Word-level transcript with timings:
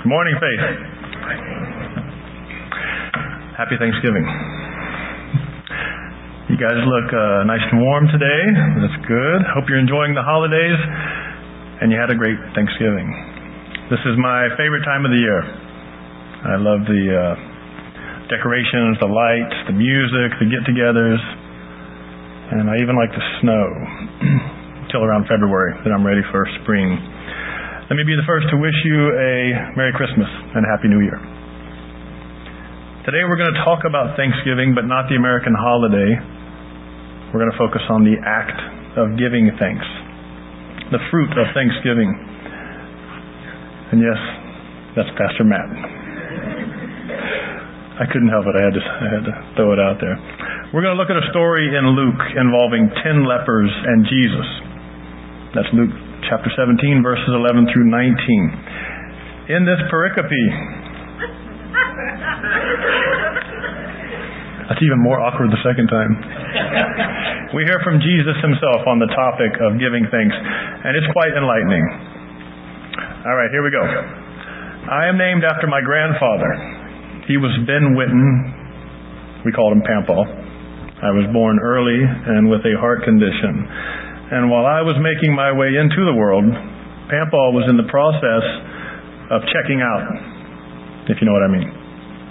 Good 0.00 0.08
morning, 0.08 0.32
Faith. 0.40 0.64
Happy 3.52 3.76
Thanksgiving. 3.76 4.24
You 6.48 6.56
guys 6.56 6.80
look 6.88 7.12
uh, 7.12 7.44
nice 7.44 7.60
and 7.68 7.84
warm 7.84 8.08
today. 8.08 8.42
That's 8.80 8.96
good. 9.04 9.44
Hope 9.52 9.68
you're 9.68 9.76
enjoying 9.76 10.16
the 10.16 10.24
holidays 10.24 10.80
and 11.84 11.92
you 11.92 12.00
had 12.00 12.08
a 12.08 12.16
great 12.16 12.40
Thanksgiving. 12.56 13.12
This 13.92 14.00
is 14.08 14.16
my 14.16 14.48
favorite 14.56 14.88
time 14.88 15.04
of 15.04 15.12
the 15.12 15.20
year. 15.20 15.40
I 16.48 16.56
love 16.56 16.80
the 16.88 17.04
uh, 17.04 17.22
decorations, 18.32 18.96
the 19.04 19.10
lights, 19.12 19.56
the 19.68 19.76
music, 19.76 20.32
the 20.40 20.48
get 20.48 20.64
togethers, 20.64 21.20
and 22.56 22.72
I 22.72 22.80
even 22.80 22.96
like 22.96 23.12
the 23.12 23.24
snow 23.44 23.68
until 24.88 25.04
around 25.04 25.28
February. 25.28 25.76
Then 25.84 25.92
I'm 25.92 26.08
ready 26.08 26.24
for 26.32 26.48
spring. 26.64 27.19
Let 27.90 27.98
me 27.98 28.06
be 28.06 28.14
the 28.14 28.22
first 28.22 28.46
to 28.54 28.56
wish 28.62 28.78
you 28.86 29.18
a 29.18 29.74
Merry 29.74 29.90
Christmas 29.98 30.30
and 30.30 30.62
Happy 30.62 30.86
New 30.86 31.02
Year. 31.02 31.18
Today 33.02 33.26
we're 33.26 33.34
going 33.34 33.50
to 33.50 33.62
talk 33.66 33.82
about 33.82 34.14
Thanksgiving, 34.14 34.78
but 34.78 34.86
not 34.86 35.10
the 35.10 35.18
American 35.18 35.58
holiday. 35.58 36.14
We're 37.34 37.42
going 37.42 37.50
to 37.50 37.58
focus 37.58 37.82
on 37.90 38.06
the 38.06 38.14
act 38.22 38.54
of 38.94 39.18
giving 39.18 39.50
thanks, 39.58 39.82
the 40.94 41.02
fruit 41.10 41.34
of 41.34 41.50
Thanksgiving. 41.50 42.14
And 43.90 43.98
yes, 43.98 44.20
that's 44.94 45.10
Pastor 45.18 45.42
Matt. 45.42 45.66
I 47.98 48.06
couldn't 48.06 48.30
help 48.30 48.46
it. 48.46 48.54
I 48.54 48.70
had 48.70 48.74
to, 48.78 48.84
I 48.86 49.08
had 49.18 49.24
to 49.26 49.34
throw 49.58 49.74
it 49.74 49.82
out 49.82 49.98
there. 49.98 50.14
We're 50.70 50.86
going 50.86 50.94
to 50.94 51.00
look 51.02 51.10
at 51.10 51.18
a 51.18 51.26
story 51.34 51.74
in 51.74 51.82
Luke 51.98 52.22
involving 52.38 52.86
ten 53.02 53.26
lepers 53.26 53.74
and 53.74 54.06
Jesus. 54.06 54.46
That's 55.58 55.74
Luke 55.74 55.90
chapter 56.28 56.50
17, 56.52 57.00
verses 57.00 57.30
11 57.32 57.70
through 57.72 57.88
19. 57.88 59.56
In 59.56 59.64
this 59.64 59.80
pericope, 59.88 60.42
that's 64.68 64.82
even 64.82 65.00
more 65.02 65.18
awkward 65.18 65.50
the 65.50 65.62
second 65.64 65.88
time. 65.88 66.12
We 67.56 67.66
hear 67.66 67.82
from 67.82 67.98
Jesus 67.98 68.38
himself 68.44 68.86
on 68.86 69.02
the 69.02 69.10
topic 69.10 69.50
of 69.58 69.80
giving 69.82 70.06
thanks, 70.06 70.36
and 70.36 70.94
it's 70.94 71.10
quite 71.10 71.34
enlightening. 71.34 71.82
All 73.26 73.34
right, 73.34 73.50
here 73.50 73.66
we 73.66 73.74
go. 73.74 73.82
I 73.82 75.10
am 75.10 75.18
named 75.18 75.42
after 75.42 75.66
my 75.66 75.82
grandfather. 75.82 76.50
He 77.26 77.36
was 77.36 77.50
Ben 77.66 77.98
Witten. 77.98 79.44
We 79.44 79.52
called 79.52 79.74
him 79.74 79.82
Pampaw. 79.82 80.22
I 81.00 81.10
was 81.16 81.26
born 81.32 81.58
early 81.58 82.00
and 82.04 82.48
with 82.48 82.60
a 82.60 82.76
heart 82.78 83.02
condition. 83.02 83.66
And 84.30 84.46
while 84.46 84.62
I 84.62 84.78
was 84.86 84.94
making 85.02 85.34
my 85.34 85.50
way 85.50 85.74
into 85.74 86.06
the 86.06 86.14
world, 86.14 86.46
Pampaw 87.10 87.50
was 87.50 87.66
in 87.66 87.74
the 87.74 87.90
process 87.90 88.46
of 89.34 89.42
checking 89.50 89.82
out, 89.82 90.06
if 91.10 91.18
you 91.18 91.26
know 91.26 91.34
what 91.34 91.42
I 91.42 91.50
mean, 91.50 91.66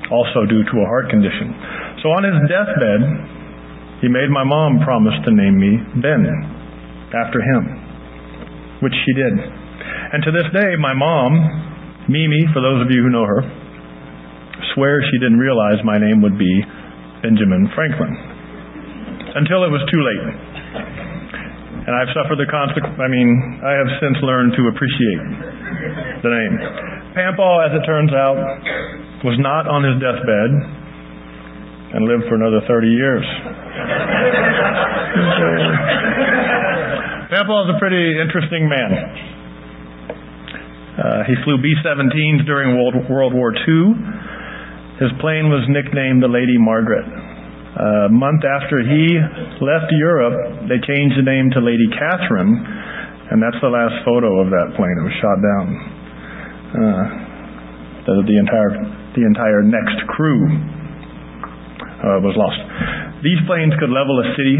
also 0.07 0.47
due 0.47 0.63
to 0.63 0.75
a 0.79 0.87
heart 0.87 1.11
condition. 1.11 1.51
So 1.99 2.15
on 2.15 2.23
his 2.23 2.39
deathbed, 2.47 3.99
he 3.99 4.07
made 4.07 4.31
my 4.31 4.47
mom 4.47 4.79
promise 4.79 5.15
to 5.27 5.31
name 5.35 5.59
me 5.59 5.75
Ben, 5.99 6.23
after 7.11 7.43
him, 7.43 8.79
which 8.79 8.95
she 9.03 9.11
did. 9.19 9.35
And 9.35 10.23
to 10.23 10.31
this 10.31 10.47
day, 10.55 10.79
my 10.79 10.95
mom, 10.95 12.07
Mimi, 12.07 12.47
for 12.55 12.63
those 12.63 12.79
of 12.79 12.87
you 12.87 13.03
who 13.03 13.11
know 13.11 13.27
her, 13.27 13.43
swears 14.71 15.03
she 15.11 15.19
didn't 15.19 15.43
realize 15.43 15.83
my 15.83 15.99
name 15.99 16.23
would 16.23 16.39
be 16.39 16.63
Benjamin 17.27 17.67
Franklin 17.75 18.15
until 19.35 19.67
it 19.67 19.71
was 19.71 19.83
too 19.91 19.99
late 19.99 20.58
and 21.89 21.97
I've 21.97 22.13
suffered 22.13 22.37
the 22.37 22.45
consequence. 22.45 23.01
I 23.01 23.09
mean, 23.09 23.57
I 23.65 23.73
have 23.73 23.89
since 23.97 24.21
learned 24.21 24.53
to 24.53 24.69
appreciate 24.69 26.21
the 26.21 26.29
name. 26.29 26.53
Pampaw, 27.17 27.65
as 27.65 27.73
it 27.73 27.81
turns 27.81 28.13
out, 28.13 28.37
was 29.25 29.33
not 29.41 29.65
on 29.65 29.81
his 29.81 29.97
deathbed 29.97 30.53
and 31.97 32.05
lived 32.05 32.29
for 32.29 32.37
another 32.37 32.61
30 32.69 32.93
years. 32.93 33.25
Pampaw 37.33 37.65
is 37.65 37.73
a 37.73 37.81
pretty 37.81 38.21
interesting 38.21 38.69
man. 38.69 38.93
Uh, 40.93 41.25
he 41.25 41.33
flew 41.41 41.57
B-17s 41.57 42.45
during 42.45 42.77
World, 42.77 43.01
World 43.09 43.33
War 43.33 43.49
II. 43.49 43.97
His 45.01 45.09
plane 45.17 45.49
was 45.49 45.65
nicknamed 45.65 46.21
the 46.21 46.29
Lady 46.29 46.61
Margaret. 46.61 47.18
A 47.69 48.09
month 48.09 48.41
after 48.41 48.81
he 48.81 49.13
left 49.61 49.93
Europe, 49.93 50.65
they 50.65 50.81
changed 50.81 51.13
the 51.21 51.27
name 51.27 51.53
to 51.53 51.61
Lady 51.61 51.85
Catherine, 51.93 52.57
and 53.29 53.37
that's 53.37 53.61
the 53.61 53.69
last 53.69 53.93
photo 54.01 54.41
of 54.41 54.49
that 54.49 54.73
plane. 54.73 54.97
It 54.97 55.05
was 55.05 55.17
shot 55.21 55.37
down. 55.37 55.65
Uh, 56.69 57.05
the, 58.09 58.13
the 58.25 58.37
entire 58.41 58.73
the 59.13 59.21
entire 59.21 59.61
next 59.61 60.01
crew 60.09 60.49
uh, 62.01 62.25
was 62.25 62.33
lost. 62.33 62.57
These 63.21 63.37
planes 63.45 63.73
could 63.77 63.93
level 63.93 64.17
a 64.17 64.27
city, 64.33 64.57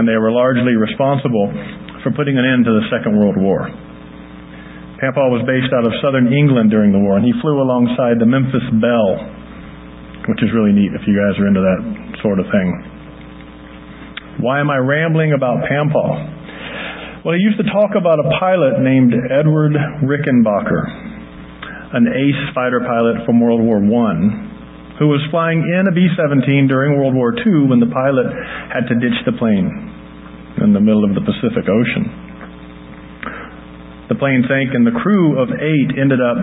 and 0.00 0.08
they 0.08 0.16
were 0.16 0.32
largely 0.32 0.80
responsible 0.80 1.52
for 2.00 2.12
putting 2.16 2.40
an 2.40 2.44
end 2.48 2.64
to 2.64 2.72
the 2.72 2.88
Second 2.88 3.20
World 3.20 3.36
War. 3.36 3.68
Pampaw 4.96 5.28
was 5.28 5.44
based 5.44 5.72
out 5.76 5.84
of 5.84 5.92
southern 6.00 6.32
England 6.32 6.72
during 6.72 6.92
the 6.92 7.00
war, 7.00 7.20
and 7.20 7.24
he 7.24 7.36
flew 7.44 7.60
alongside 7.60 8.16
the 8.16 8.28
Memphis 8.28 8.64
Belle, 8.80 9.16
which 10.28 10.40
is 10.40 10.52
really 10.56 10.72
neat 10.72 10.92
if 10.96 11.04
you 11.04 11.16
guys 11.16 11.36
are 11.36 11.48
into 11.48 11.60
that 11.60 11.80
sort 12.22 12.38
of 12.38 12.46
thing. 12.52 12.68
Why 14.40 14.60
am 14.60 14.70
I 14.70 14.78
rambling 14.78 15.32
about 15.32 15.68
Pampaw? 15.68 16.40
Well, 17.24 17.36
he 17.36 17.44
used 17.44 17.60
to 17.60 17.68
talk 17.68 17.92
about 17.92 18.16
a 18.16 18.28
pilot 18.40 18.80
named 18.80 19.12
Edward 19.12 19.76
Rickenbacker, 20.00 20.80
an 21.92 22.08
ace 22.08 22.42
fighter 22.56 22.80
pilot 22.80 23.28
from 23.28 23.40
World 23.44 23.60
War 23.60 23.76
I, 23.76 24.96
who 24.96 25.12
was 25.12 25.20
flying 25.28 25.60
in 25.60 25.84
a 25.84 25.92
B-17 25.92 26.68
during 26.68 26.96
World 26.96 27.12
War 27.12 27.36
II 27.36 27.68
when 27.68 27.80
the 27.80 27.92
pilot 27.92 28.32
had 28.72 28.88
to 28.88 28.96
ditch 28.96 29.20
the 29.28 29.36
plane 29.36 29.68
in 30.64 30.72
the 30.72 30.80
middle 30.80 31.04
of 31.04 31.12
the 31.12 31.20
Pacific 31.20 31.68
Ocean. 31.68 32.08
The 34.08 34.16
plane 34.16 34.40
sank 34.48 34.72
and 34.72 34.88
the 34.88 34.96
crew 34.96 35.36
of 35.36 35.52
eight 35.52 35.90
ended 36.00 36.24
up 36.24 36.40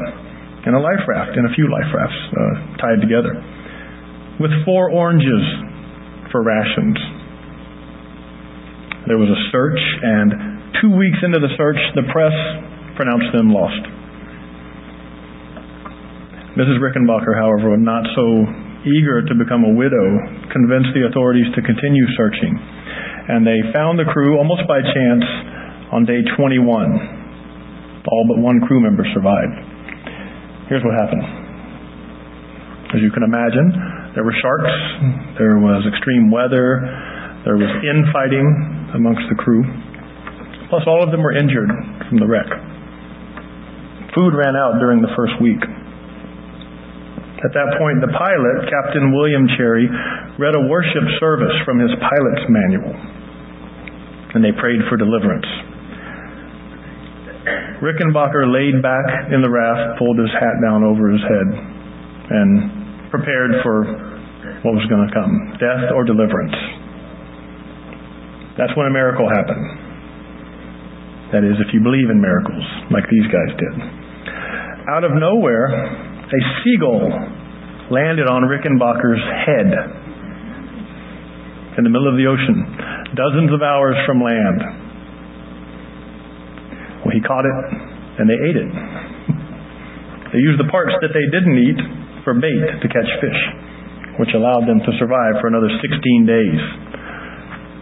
in 0.66 0.78
a 0.78 0.82
life 0.82 1.02
raft, 1.09 1.34
in 1.38 1.46
a 1.46 1.54
few 1.58 1.74
life 1.74 1.90
rafts 1.90 2.22
uh, 2.32 2.78
tied 2.78 3.02
together, 3.02 3.34
with 4.40 4.52
four 4.66 4.90
oranges 4.90 5.44
for 6.31 6.44
rations. 6.44 6.98
There 9.08 9.18
was 9.18 9.31
a 9.31 9.40
search, 9.50 9.80
and 10.03 10.78
two 10.81 10.92
weeks 10.92 11.18
into 11.24 11.40
the 11.40 11.50
search, 11.56 11.80
the 11.96 12.06
press 12.12 12.36
pronounced 13.00 13.31
them 13.31 13.50
lost. 13.56 13.84
Mrs. 16.59 16.81
Rickenbacker, 16.81 17.38
however, 17.38 17.78
not 17.78 18.03
so 18.18 18.26
eager 18.84 19.22
to 19.22 19.34
become 19.38 19.64
a 19.64 19.74
widow, 19.74 20.08
convinced 20.52 20.92
the 20.94 21.08
authorities 21.08 21.47
to 21.56 21.62
continue 21.62 22.06
searching. 22.18 22.52
And 23.30 23.46
they 23.46 23.58
found 23.72 24.00
the 24.00 24.09
crew 24.09 24.38
almost 24.38 24.68
by 24.68 24.81
chance 24.81 25.26
on 25.94 26.06
day 26.06 26.26
21. 26.36 26.66
All 28.08 28.26
but 28.28 28.40
one 28.40 28.59
crew 28.68 28.80
member 28.81 29.06
survived. 29.14 29.56
Here's 30.68 30.84
what 30.84 30.96
happened. 31.00 31.24
As 32.92 33.00
you 33.03 33.12
can 33.12 33.24
imagine, 33.24 33.97
there 34.17 34.25
were 34.25 34.33
sharks, 34.41 34.73
there 35.38 35.61
was 35.61 35.85
extreme 35.85 36.33
weather, 36.33 36.81
there 37.45 37.53
was 37.53 37.69
infighting 37.85 38.50
amongst 38.97 39.22
the 39.29 39.38
crew. 39.38 39.61
Plus, 40.73 40.81
all 40.89 41.05
of 41.05 41.13
them 41.13 41.22
were 41.22 41.38
injured 41.38 41.69
from 42.09 42.17
the 42.17 42.25
wreck. 42.25 42.50
Food 44.17 44.33
ran 44.33 44.57
out 44.57 44.81
during 44.81 45.05
the 45.05 45.13
first 45.13 45.38
week. 45.38 45.61
At 45.61 47.53
that 47.53 47.78
point, 47.78 48.01
the 48.01 48.09
pilot, 48.09 48.66
Captain 48.66 49.13
William 49.13 49.45
Cherry, 49.53 49.85
read 50.41 50.57
a 50.57 50.66
worship 50.66 51.05
service 51.22 51.53
from 51.61 51.78
his 51.78 51.94
pilot's 52.01 52.45
manual, 52.49 52.97
and 54.34 54.41
they 54.41 54.49
prayed 54.57 54.81
for 54.89 54.97
deliverance. 54.97 55.45
Rickenbacker 57.85 58.49
laid 58.49 58.81
back 58.81 59.29
in 59.29 59.46
the 59.46 59.52
raft, 59.53 60.02
pulled 60.02 60.17
his 60.17 60.34
hat 60.34 60.58
down 60.66 60.81
over 60.81 61.13
his 61.13 61.22
head, 61.22 61.47
and 62.34 62.49
prepared 63.13 63.61
for 63.61 64.07
what 64.66 64.74
was 64.74 64.86
going 64.90 65.06
to 65.06 65.14
come 65.14 65.54
death 65.62 65.94
or 65.94 66.02
deliverance. 66.04 66.56
That's 68.58 68.74
when 68.74 68.90
a 68.90 68.94
miracle 68.94 69.30
happened. 69.30 69.66
That 71.30 71.46
is, 71.46 71.62
if 71.62 71.70
you 71.76 71.84
believe 71.84 72.09
in 72.09 72.18
miracles, 72.18 72.66
like 72.90 73.06
these 73.06 73.28
guys 73.30 73.52
did. 73.54 73.76
Out 74.90 75.04
of 75.04 75.14
nowhere, 75.14 75.70
a 75.70 76.42
seagull 76.64 77.06
landed 77.94 78.26
on 78.26 78.50
Rickenbacker's 78.50 79.22
head 79.46 79.70
in 81.78 81.84
the 81.86 81.94
middle 81.94 82.09
of 82.09 82.18
the 82.18 82.26
ocean, 82.26 82.58
dozens 83.14 83.54
of 83.54 83.62
hours 83.62 83.96
from 84.08 84.24
land. 84.24 84.59
Well, 87.06 87.14
he 87.14 87.22
caught 87.22 87.46
it 87.46 87.58
and 88.18 88.26
they 88.26 88.40
ate 88.42 88.58
it. 88.58 88.72
They 90.28 90.44
used 90.44 90.59
the 90.59 90.68
parts 90.68 90.92
that 91.00 91.16
they 91.16 91.24
didn't 91.32 91.56
eat 91.56 91.80
for 92.28 92.36
bait 92.36 92.84
to 92.84 92.88
catch 92.92 93.08
fish 93.24 93.66
which 94.17 94.34
allowed 94.34 94.66
them 94.66 94.81
to 94.81 94.91
survive 94.97 95.37
for 95.41 95.47
another 95.47 95.69
16 95.69 95.90
days. 96.25 96.61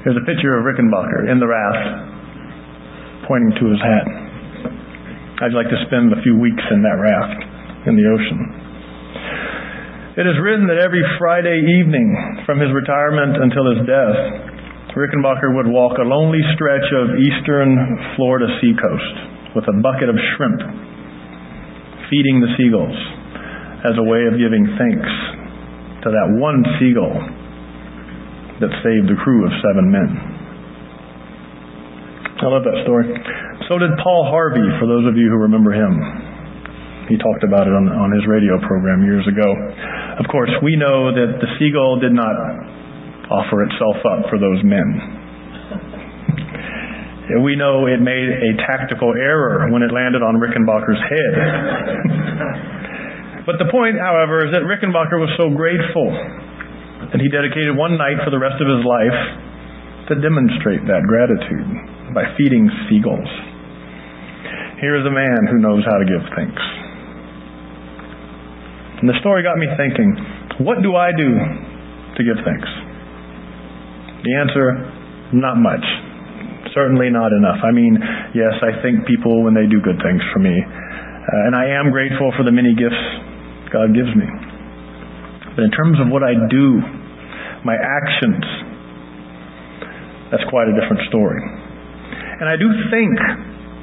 Here's 0.03 0.19
a 0.19 0.27
picture 0.27 0.53
of 0.55 0.67
Rickenbacker 0.67 1.31
in 1.31 1.39
the 1.39 1.47
raft, 1.49 3.27
pointing 3.27 3.55
to 3.57 3.65
his 3.71 3.81
hat. 3.81 4.07
I'd 5.41 5.55
like 5.55 5.67
to 5.67 5.79
spend 5.87 6.13
a 6.13 6.21
few 6.23 6.37
weeks 6.37 6.63
in 6.71 6.83
that 6.83 6.99
raft. 6.99 7.55
in 7.85 7.93
the 7.93 8.07
ocean. 8.09 8.41
It 10.17 10.25
is 10.25 10.41
written 10.41 10.65
that 10.73 10.81
every 10.81 11.05
Friday 11.21 11.61
evening 11.77 12.41
from 12.45 12.57
his 12.57 12.73
retirement 12.73 13.37
until 13.37 13.69
his 13.69 13.85
death, 13.85 14.19
Rickenbacker 14.95 15.53
would 15.53 15.67
walk 15.67 15.99
a 15.99 16.07
lonely 16.07 16.41
stretch 16.55 16.87
of 16.95 17.19
eastern 17.19 17.77
Florida 18.15 18.47
seacoast 18.57 19.53
with 19.53 19.67
a 19.67 19.75
bucket 19.83 20.07
of 20.07 20.15
shrimp, 20.33 20.65
feeding 22.09 22.39
the 22.39 22.49
seagulls 22.57 22.95
as 23.83 23.93
a 23.99 24.07
way 24.07 24.23
of 24.25 24.39
giving 24.39 24.65
thanks 24.79 25.34
to 26.05 26.13
that 26.13 26.29
one 26.37 26.61
seagull 26.77 27.17
that 28.61 28.71
saved 28.85 29.09
the 29.09 29.17
crew 29.25 29.41
of 29.41 29.51
seven 29.65 29.89
men. 29.89 30.35
I 32.45 32.47
love 32.53 32.61
that 32.61 32.77
story. 32.85 33.09
So 33.65 33.81
did 33.81 33.89
Paul 34.05 34.29
Harvey, 34.29 34.69
for 34.77 34.85
those 34.85 35.09
of 35.09 35.17
you 35.17 35.33
who 35.33 35.49
remember 35.49 35.73
him. 35.73 35.97
He 37.09 37.17
talked 37.17 37.41
about 37.41 37.65
it 37.65 37.73
on, 37.73 37.89
on 37.89 38.13
his 38.13 38.21
radio 38.29 38.57
program 38.65 39.01
years 39.01 39.25
ago. 39.25 39.49
Of 40.21 40.29
course, 40.29 40.49
we 40.61 40.77
know 40.77 41.09
that 41.09 41.41
the 41.41 41.49
seagull 41.57 41.97
did 41.97 42.13
not 42.13 42.33
offer 43.29 43.65
itself 43.65 43.97
up 44.05 44.29
for 44.29 44.37
those 44.37 44.61
men. 44.61 44.87
we 47.41 47.57
know 47.57 47.89
it 47.89 47.97
made 47.97 48.29
a 48.29 48.53
tactical 48.61 49.13
error 49.17 49.73
when 49.73 49.81
it 49.81 49.89
landed 49.89 50.21
on 50.21 50.37
Rickenbacker's 50.37 51.01
head. 51.01 51.33
but 53.45 53.61
the 53.61 53.69
point, 53.69 54.01
however, 54.01 54.41
is 54.41 54.51
that 54.57 54.65
Rickenbacker 54.65 55.21
was 55.21 55.29
so 55.37 55.53
grateful 55.53 56.09
that 57.13 57.21
he 57.21 57.29
dedicated 57.29 57.77
one 57.77 57.93
night 57.93 58.17
for 58.25 58.33
the 58.33 58.41
rest 58.41 58.57
of 58.57 58.65
his 58.65 58.81
life 58.81 59.19
to 60.09 60.13
demonstrate 60.17 60.81
that 60.89 61.05
gratitude 61.05 61.69
by 62.13 62.25
feeding 62.37 62.65
seagulls. 62.89 63.29
Here 64.81 64.97
is 64.97 65.05
a 65.05 65.13
man 65.13 65.45
who 65.49 65.61
knows 65.61 65.85
how 65.85 65.97
to 65.97 66.05
give 66.05 66.25
thanks. 66.33 66.63
And 69.01 69.09
the 69.09 69.17
story 69.21 69.45
got 69.45 69.61
me 69.61 69.69
thinking, 69.77 70.09
what 70.65 70.81
do 70.81 70.97
I 70.97 71.13
do 71.13 71.29
to 72.17 72.21
give 72.25 72.41
thanks? 72.41 72.69
The 74.25 74.33
answer, 74.41 74.65
not 75.37 75.61
much. 75.61 75.85
Certainly 76.73 77.13
not 77.13 77.29
enough. 77.29 77.61
I 77.61 77.71
mean, 77.71 77.97
yes, 78.33 78.57
I 78.65 78.81
thank 78.81 79.05
people 79.05 79.45
when 79.45 79.53
they 79.53 79.69
do 79.69 79.79
good 79.85 80.01
things 80.01 80.21
for 80.33 80.39
me. 80.41 80.53
Uh, 80.53 81.47
and 81.49 81.53
I 81.55 81.77
am 81.77 81.91
grateful 81.91 82.33
for 82.37 82.43
the 82.43 82.51
many 82.51 82.73
gifts 82.73 83.24
God 83.75 83.91
gives 83.91 84.11
me. 84.15 84.23
But 85.59 85.67
in 85.67 85.71
terms 85.75 85.99
of 85.99 86.07
what 86.07 86.23
I 86.23 86.31
do, 86.47 86.79
my 87.67 87.75
actions, 87.75 88.43
that's 90.31 90.47
quite 90.47 90.71
a 90.71 90.75
different 90.79 91.03
story. 91.11 91.43
And 92.39 92.47
I 92.47 92.55
do 92.55 92.71
think 92.87 93.15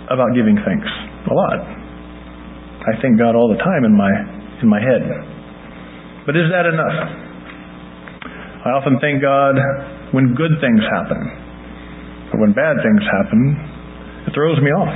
about 0.08 0.32
giving 0.32 0.56
thanks 0.64 0.88
a 1.28 1.32
lot. 1.32 1.60
I 1.60 2.92
thank 3.04 3.20
God 3.20 3.36
all 3.36 3.52
the 3.52 3.60
time 3.60 3.84
in 3.84 3.92
my 3.92 4.12
in 4.64 4.68
my 4.68 4.80
head. 4.80 5.04
But 6.24 6.36
is 6.36 6.48
that 6.48 6.64
enough? 6.64 6.98
I 8.64 8.70
often 8.78 8.98
thank 9.02 9.20
God 9.20 9.58
when 10.14 10.34
good 10.34 10.56
things 10.62 10.80
happen. 10.88 11.18
But 12.30 12.40
when 12.40 12.52
bad 12.54 12.78
things 12.80 13.02
happen, 13.10 13.40
it 14.28 14.32
throws 14.32 14.56
me 14.62 14.70
off. 14.70 14.94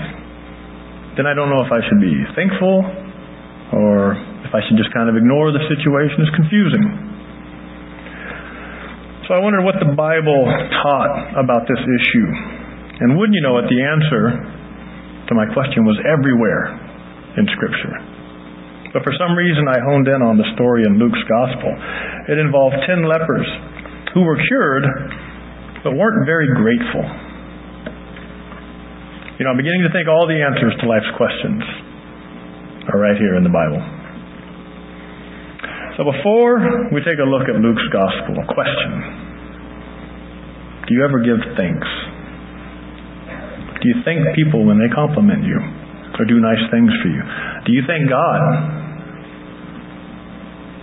Then 1.19 1.27
I 1.27 1.35
don't 1.35 1.51
know 1.51 1.65
if 1.65 1.73
I 1.73 1.81
should 1.83 2.01
be 2.01 2.15
thankful 2.37 2.85
or 3.75 4.15
if 4.47 4.55
I 4.55 4.63
should 4.63 4.79
just 4.79 4.95
kind 4.95 5.11
of 5.11 5.19
ignore 5.19 5.51
the 5.51 5.63
situation. 5.67 6.23
It's 6.23 6.37
confusing. 6.39 6.87
So 9.27 9.35
I 9.35 9.43
wondered 9.43 9.67
what 9.67 9.83
the 9.83 9.91
Bible 9.91 10.47
taught 10.87 11.35
about 11.35 11.67
this 11.67 11.83
issue. 11.83 12.29
And 13.03 13.19
wouldn't 13.19 13.35
you 13.35 13.43
know 13.43 13.59
it, 13.59 13.67
the 13.67 13.83
answer 13.83 14.39
to 15.27 15.33
my 15.35 15.51
question 15.51 15.83
was 15.83 15.99
everywhere 16.07 16.71
in 17.35 17.45
Scripture. 17.59 17.91
But 18.95 19.03
for 19.03 19.11
some 19.19 19.35
reason, 19.35 19.67
I 19.67 19.83
honed 19.83 20.07
in 20.07 20.23
on 20.23 20.39
the 20.39 20.47
story 20.55 20.87
in 20.87 20.97
Luke's 20.97 21.21
Gospel. 21.27 21.75
It 22.31 22.39
involved 22.39 22.79
ten 22.87 23.03
lepers 23.03 23.45
who 24.15 24.23
were 24.23 24.39
cured, 24.47 24.87
but 25.83 25.99
weren't 25.99 26.23
very 26.25 26.47
grateful. 26.55 27.05
You 29.37 29.45
know, 29.45 29.53
I'm 29.53 29.61
beginning 29.61 29.85
to 29.85 29.93
think 29.93 30.09
all 30.09 30.25
the 30.25 30.39
answers 30.39 30.73
to 30.81 30.89
life's 30.89 31.13
questions 31.19 31.61
are 32.95 32.97
right 33.03 33.19
here 33.19 33.35
in 33.37 33.45
the 33.45 33.53
Bible. 33.53 33.96
So 35.97 36.05
before 36.05 36.61
we 36.93 37.01
take 37.01 37.17
a 37.17 37.25
look 37.25 37.49
at 37.49 37.57
Luke's 37.57 37.89
Gospel, 37.89 38.37
a 38.37 38.45
question. 38.45 38.93
Do 40.85 40.93
you 40.93 41.01
ever 41.01 41.25
give 41.25 41.41
thanks? 41.57 41.89
Do 43.81 43.85
you 43.89 44.05
thank 44.05 44.21
people 44.37 44.69
when 44.69 44.77
they 44.77 44.93
compliment 44.93 45.49
you 45.49 45.57
or 45.57 46.29
do 46.29 46.37
nice 46.37 46.61
things 46.69 46.93
for 47.01 47.09
you? 47.09 47.25
Do 47.65 47.73
you 47.73 47.81
thank 47.89 48.13
God 48.13 48.41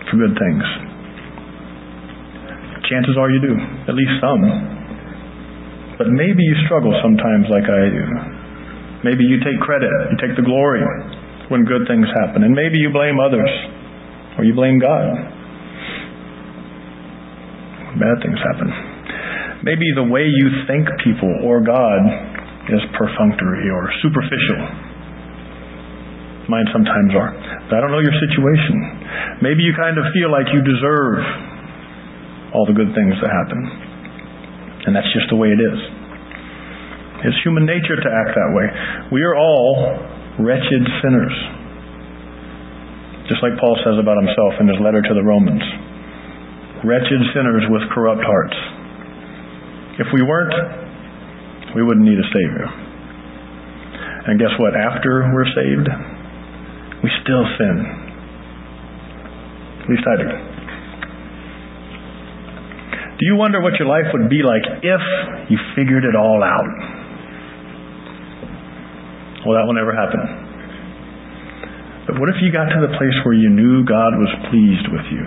for 0.10 0.18
good 0.18 0.34
things? 0.34 0.66
Chances 2.90 3.14
are 3.14 3.30
you 3.30 3.38
do, 3.38 3.54
at 3.86 3.94
least 3.94 4.18
some. 4.18 4.42
But 6.02 6.10
maybe 6.10 6.42
you 6.42 6.58
struggle 6.66 6.98
sometimes 7.06 7.54
like 7.54 7.70
I 7.70 7.86
do. 7.86 8.06
Maybe 9.06 9.30
you 9.30 9.38
take 9.46 9.62
credit, 9.62 9.94
you 10.10 10.18
take 10.18 10.34
the 10.34 10.46
glory 10.46 10.82
when 11.54 11.70
good 11.70 11.86
things 11.86 12.10
happen. 12.18 12.42
And 12.42 12.58
maybe 12.58 12.82
you 12.82 12.90
blame 12.90 13.22
others 13.22 13.73
or 14.38 14.44
you 14.44 14.54
blame 14.54 14.80
God 14.80 15.34
bad 18.00 18.18
things 18.22 18.40
happen. 18.42 18.70
Maybe 19.64 19.86
the 19.96 20.08
way 20.10 20.26
you 20.26 20.48
thank 20.68 20.86
people 21.06 21.30
or 21.46 21.62
God 21.64 22.02
is 22.74 22.82
perfunctory 22.98 23.70
or 23.70 23.88
superficial. 24.02 24.60
Mine 26.52 26.68
sometimes 26.76 27.16
are. 27.16 27.32
But 27.70 27.80
I 27.80 27.80
don't 27.80 27.92
know 27.96 28.04
your 28.04 28.18
situation. 28.20 29.40
Maybe 29.40 29.64
you 29.64 29.72
kind 29.78 29.96
of 29.96 30.04
feel 30.12 30.28
like 30.28 30.52
you 30.52 30.60
deserve 30.60 31.24
all 32.52 32.68
the 32.68 32.76
good 32.76 32.92
things 32.92 33.16
that 33.24 33.32
happen. 33.32 33.62
And 34.84 34.92
that's 34.92 35.08
just 35.16 35.32
the 35.32 35.40
way 35.40 35.56
it 35.56 35.62
is. 35.62 35.80
It's 37.24 37.40
human 37.48 37.64
nature 37.64 37.96
to 37.96 38.10
act 38.12 38.36
that 38.36 38.52
way. 38.52 38.68
We 39.16 39.24
are 39.24 39.40
all 39.40 39.96
wretched 40.44 40.84
sinners. 41.00 41.63
Just 43.32 43.40
like 43.40 43.56
Paul 43.60 43.80
says 43.84 43.96
about 43.96 44.20
himself 44.20 44.60
in 44.60 44.68
his 44.68 44.80
letter 44.84 45.00
to 45.00 45.14
the 45.16 45.24
Romans. 45.24 45.64
Wretched 46.84 47.22
sinners 47.32 47.64
with 47.72 47.88
corrupt 47.96 48.20
hearts. 48.20 48.58
If 50.00 50.08
we 50.12 50.22
weren't, 50.22 50.52
we 51.76 51.84
wouldn't 51.84 52.04
need 52.04 52.20
a 52.20 52.28
Savior. 52.36 52.68
And 54.28 54.40
guess 54.40 54.52
what? 54.60 54.76
After 54.76 55.32
we're 55.32 55.48
saved, 55.56 55.88
we 57.04 57.10
still 57.24 57.46
sin. 57.56 57.76
At 59.84 59.90
least 59.90 60.04
I 60.08 60.16
do. 60.20 60.28
Do 63.20 63.24
you 63.28 63.36
wonder 63.36 63.62
what 63.62 63.80
your 63.80 63.88
life 63.88 64.12
would 64.12 64.30
be 64.30 64.44
like 64.44 64.64
if 64.84 65.02
you 65.50 65.58
figured 65.76 66.04
it 66.04 66.16
all 66.16 66.44
out? 66.44 66.68
Well, 69.46 69.56
that 69.60 69.64
will 69.68 69.76
never 69.76 69.96
happen. 69.96 70.43
But 72.04 72.20
what 72.20 72.28
if 72.28 72.44
you 72.44 72.52
got 72.52 72.68
to 72.68 72.84
the 72.84 72.92
place 73.00 73.16
where 73.24 73.36
you 73.36 73.48
knew 73.48 73.88
God 73.88 74.20
was 74.20 74.32
pleased 74.52 74.92
with 74.92 75.08
you? 75.08 75.24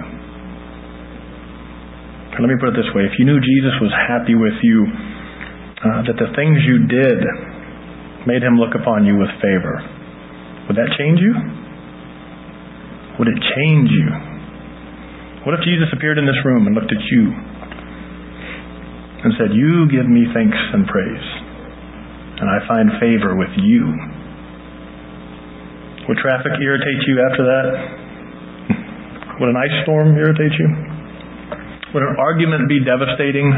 Or 2.37 2.45
let 2.45 2.53
me 2.53 2.61
put 2.61 2.77
it 2.77 2.77
this 2.77 2.93
way 2.93 3.09
if 3.09 3.17
you 3.17 3.25
knew 3.25 3.41
Jesus 3.41 3.73
was 3.81 3.93
happy 3.97 4.37
with 4.37 4.61
you, 4.61 4.85
uh, 4.85 6.05
that 6.05 6.21
the 6.21 6.29
things 6.37 6.61
you 6.69 6.85
did 6.85 7.21
made 8.29 8.45
him 8.45 8.61
look 8.61 8.77
upon 8.77 9.09
you 9.09 9.17
with 9.17 9.33
favor, 9.41 9.81
would 10.69 10.77
that 10.77 10.93
change 11.01 11.17
you? 11.17 11.33
Would 13.17 13.33
it 13.33 13.41
change 13.57 13.89
you? 13.89 14.09
What 15.49 15.57
if 15.57 15.65
Jesus 15.65 15.89
appeared 15.97 16.21
in 16.21 16.29
this 16.29 16.37
room 16.45 16.69
and 16.69 16.77
looked 16.77 16.93
at 16.93 17.01
you 17.09 17.33
and 19.25 19.33
said, 19.41 19.57
You 19.57 19.89
give 19.89 20.05
me 20.05 20.29
thanks 20.37 20.59
and 20.77 20.85
praise, 20.85 21.29
and 22.37 22.53
I 22.53 22.61
find 22.69 23.01
favor 23.01 23.33
with 23.33 23.55
you? 23.57 24.16
Would 26.09 26.19
traffic 26.19 26.55
irritate 26.63 27.03
you 27.07 27.19
after 27.19 27.43
that? 27.43 27.67
Would 29.41 29.51
an 29.51 29.59
ice 29.59 29.75
storm 29.83 30.15
irritate 30.15 30.55
you? 30.55 30.69
Would 31.95 32.03
an 32.03 32.17
argument 32.19 32.69
be 32.69 32.81
devastating? 32.85 33.51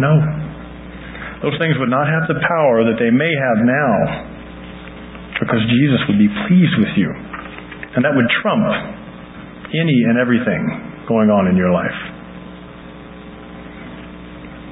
No. 0.00 0.12
Those 1.46 1.54
things 1.60 1.76
would 1.78 1.92
not 1.92 2.08
have 2.08 2.26
the 2.26 2.40
power 2.40 2.88
that 2.88 2.98
they 2.98 3.10
may 3.12 3.30
have 3.30 3.58
now 3.62 3.94
because 5.38 5.60
Jesus 5.68 6.00
would 6.08 6.18
be 6.18 6.30
pleased 6.48 6.74
with 6.78 6.96
you. 6.96 7.10
And 7.94 8.02
that 8.02 8.14
would 8.14 8.26
trump 8.42 8.64
any 9.70 9.98
and 10.10 10.18
everything 10.18 10.62
going 11.06 11.30
on 11.30 11.46
in 11.46 11.56
your 11.56 11.70
life. 11.70 11.98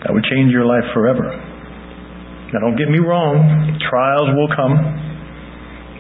That 0.03 0.11
would 0.15 0.25
change 0.27 0.51
your 0.51 0.67
life 0.67 0.87
forever. 0.95 1.31
Now, 2.53 2.61
don't 2.61 2.77
get 2.77 2.91
me 2.91 2.99
wrong, 2.99 3.39
trials 3.89 4.29
will 4.35 4.51
come. 4.51 4.75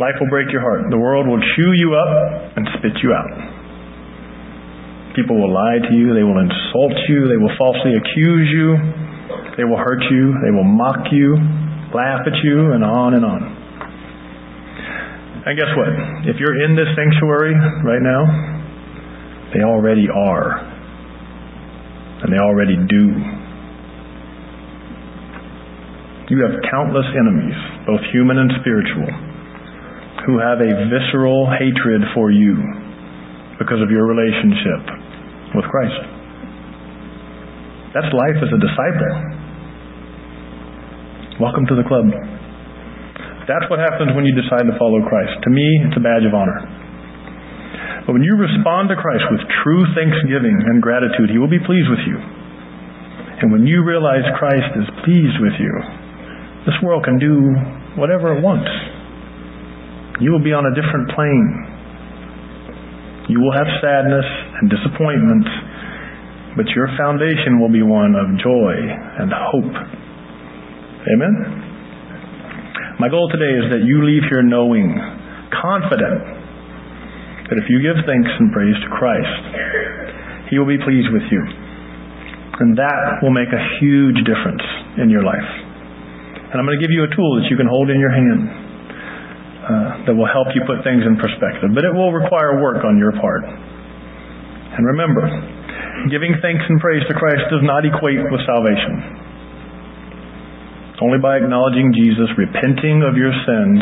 Life 0.02 0.18
will 0.18 0.35
break 0.35 0.50
your 0.50 0.66
heart. 0.66 0.90
The 0.90 0.99
world 0.99 1.30
will 1.30 1.38
chew 1.54 1.71
you 1.78 1.94
up 1.94 2.11
and 2.59 2.66
spit 2.75 2.99
you 3.06 3.14
out. 3.14 3.30
People 5.14 5.38
will 5.38 5.54
lie 5.54 5.78
to 5.78 5.94
you. 5.94 6.11
They 6.11 6.26
will 6.26 6.42
insult 6.42 6.99
you. 7.06 7.30
They 7.30 7.38
will 7.38 7.54
falsely 7.54 7.94
accuse 7.94 8.50
you. 8.50 8.75
They 9.54 9.62
will 9.62 9.78
hurt 9.78 10.02
you. 10.11 10.35
They 10.42 10.50
will 10.50 10.66
mock 10.66 11.06
you, 11.14 11.38
laugh 11.94 12.26
at 12.26 12.35
you, 12.42 12.75
and 12.75 12.82
on 12.82 13.14
and 13.14 13.23
on. 13.23 13.42
And 15.47 15.54
guess 15.54 15.71
what? 15.78 15.94
If 16.26 16.42
you're 16.42 16.59
in 16.66 16.75
this 16.75 16.90
sanctuary 16.99 17.54
right 17.87 18.02
now, 18.02 18.26
they 19.54 19.62
already 19.62 20.11
are. 20.11 20.66
And 22.26 22.32
they 22.32 22.42
already 22.42 22.75
do. 22.90 23.04
You 26.35 26.42
have 26.42 26.59
countless 26.73 27.06
enemies, 27.14 27.54
both 27.87 28.00
human 28.11 28.38
and 28.38 28.50
spiritual, 28.59 29.32
who 30.26 30.38
have 30.38 30.62
a 30.62 30.71
visceral 30.87 31.50
hatred 31.50 32.02
for 32.14 32.31
you 32.31 32.55
because 33.59 33.83
of 33.83 33.91
your 33.91 34.07
relationship 34.07 34.83
with 35.55 35.67
Christ. 35.67 36.02
That's 37.93 38.09
life 38.14 38.38
as 38.41 38.50
a 38.55 38.61
disciple. 38.62 39.14
Welcome 41.43 41.67
to 41.67 41.75
the 41.75 41.85
club. 41.85 42.07
That's 43.50 43.67
what 43.67 43.83
happens 43.83 44.14
when 44.14 44.23
you 44.23 44.33
decide 44.38 44.62
to 44.64 44.75
follow 44.79 45.02
Christ. 45.02 45.43
To 45.43 45.50
me, 45.50 45.67
it's 45.91 45.99
a 45.99 46.05
badge 46.05 46.23
of 46.23 46.33
honor. 46.33 46.62
But 48.07 48.14
when 48.14 48.23
you 48.23 48.38
respond 48.38 48.91
to 48.91 48.97
Christ 48.99 49.26
with 49.31 49.43
true 49.62 49.83
thanksgiving 49.95 50.55
and 50.55 50.79
gratitude, 50.83 51.31
He 51.31 51.38
will 51.38 51.50
be 51.50 51.62
pleased 51.62 51.91
with 51.91 52.02
you. 52.07 52.19
And 53.43 53.50
when 53.50 53.67
you 53.67 53.83
realize 53.83 54.23
Christ 54.38 54.71
is 54.79 54.87
pleased 55.02 55.38
with 55.43 55.59
you, 55.59 55.75
this 56.62 56.79
world 56.83 57.02
can 57.02 57.19
do 57.19 57.35
whatever 57.99 58.38
it 58.38 58.41
wants. 58.43 58.71
You 60.23 60.31
will 60.31 60.47
be 60.47 60.55
on 60.55 60.62
a 60.62 60.71
different 60.71 61.11
plane. 61.19 61.50
You 63.26 63.43
will 63.43 63.50
have 63.59 63.67
sadness 63.83 64.29
and 64.62 64.71
disappointment, 64.71 65.50
but 66.55 66.71
your 66.79 66.87
foundation 66.95 67.59
will 67.59 67.75
be 67.75 67.83
one 67.83 68.14
of 68.14 68.31
joy 68.38 68.75
and 69.19 69.35
hope. 69.35 69.75
Amen? 71.11 71.35
My 73.02 73.11
goal 73.11 73.26
today 73.35 73.50
is 73.50 73.67
that 73.75 73.83
you 73.83 74.07
leave 74.07 74.23
here 74.31 74.47
knowing, 74.47 74.95
confident, 75.50 76.23
that 77.50 77.59
if 77.59 77.67
you 77.67 77.83
give 77.83 77.99
thanks 78.07 78.31
and 78.31 78.55
praise 78.55 78.79
to 78.79 78.88
Christ, 78.95 79.43
He 80.55 80.62
will 80.62 80.71
be 80.71 80.79
pleased 80.79 81.11
with 81.11 81.26
you. 81.35 81.43
And 82.62 82.79
that 82.79 83.26
will 83.26 83.35
make 83.35 83.50
a 83.50 83.62
huge 83.83 84.23
difference 84.23 84.62
in 85.02 85.11
your 85.11 85.26
life. 85.26 85.50
And 86.55 86.62
I'm 86.62 86.67
going 86.69 86.79
to 86.79 86.85
give 86.85 86.95
you 86.95 87.02
a 87.02 87.11
tool 87.11 87.43
that 87.43 87.50
you 87.50 87.59
can 87.59 87.67
hold 87.67 87.91
in 87.91 87.99
your 87.99 88.14
hand 88.14 88.62
uh, 89.62 90.11
that 90.11 90.14
will 90.19 90.26
help 90.26 90.50
you 90.54 90.62
put 90.66 90.83
things 90.83 91.07
in 91.07 91.14
perspective. 91.14 91.71
But 91.71 91.87
it 91.87 91.95
will 91.95 92.11
require 92.11 92.59
work 92.59 92.83
on 92.83 92.99
your 92.99 93.14
part. 93.19 93.47
And 93.47 94.83
remember, 94.83 95.23
giving 96.11 96.35
thanks 96.42 96.64
and 96.66 96.83
praise 96.83 97.07
to 97.07 97.14
Christ 97.14 97.47
does 97.52 97.62
not 97.62 97.87
equate 97.87 98.19
with 98.33 98.42
salvation. 98.42 99.23
Only 101.02 101.19
by 101.19 101.38
acknowledging 101.38 101.95
Jesus, 101.95 102.31
repenting 102.38 103.02
of 103.02 103.19
your 103.19 103.31
sins, 103.31 103.78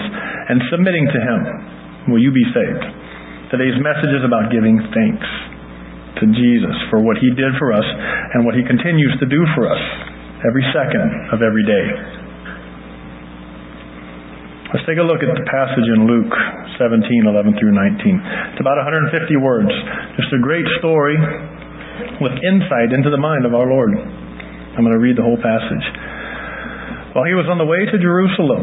and 0.52 0.60
submitting 0.72 1.04
to 1.04 1.18
Him 1.20 1.40
will 2.12 2.20
you 2.20 2.32
be 2.32 2.44
saved. 2.52 2.84
Today's 3.52 3.76
message 3.80 4.12
is 4.14 4.25
about 4.25 4.49
giving 4.49 4.80
thanks 4.92 5.28
to 6.20 6.25
Jesus 6.32 6.76
for 6.88 7.00
what 7.00 7.16
He 7.20 7.28
did 7.37 7.56
for 7.56 7.72
us 7.72 7.87
and 8.37 8.44
what 8.44 8.56
He 8.56 8.64
continues 8.64 9.16
to 9.20 9.26
do 9.28 9.40
for 9.56 9.68
us 9.68 9.80
every 10.44 10.64
second 10.72 11.08
of 11.32 11.40
every 11.40 11.64
day. 11.64 12.19
Let's 14.70 14.86
take 14.86 15.02
a 15.02 15.06
look 15.06 15.18
at 15.18 15.26
the 15.34 15.42
passage 15.50 15.82
in 15.82 16.06
Luke 16.06 16.30
17, 16.78 17.02
11 17.02 17.58
through 17.58 17.74
19. 17.74 18.54
It's 18.54 18.62
about 18.62 18.78
150 18.78 19.10
words. 19.42 19.66
Just 20.14 20.30
a 20.30 20.38
great 20.38 20.62
story 20.78 21.18
with 22.22 22.38
insight 22.38 22.94
into 22.94 23.10
the 23.10 23.18
mind 23.18 23.42
of 23.42 23.50
our 23.50 23.66
Lord. 23.66 23.98
I'm 23.98 24.86
going 24.86 24.94
to 24.94 25.02
read 25.02 25.18
the 25.18 25.26
whole 25.26 25.42
passage. 25.42 25.86
While 27.18 27.26
he 27.26 27.34
was 27.34 27.50
on 27.50 27.58
the 27.58 27.66
way 27.66 27.82
to 27.82 27.96
Jerusalem, 27.98 28.62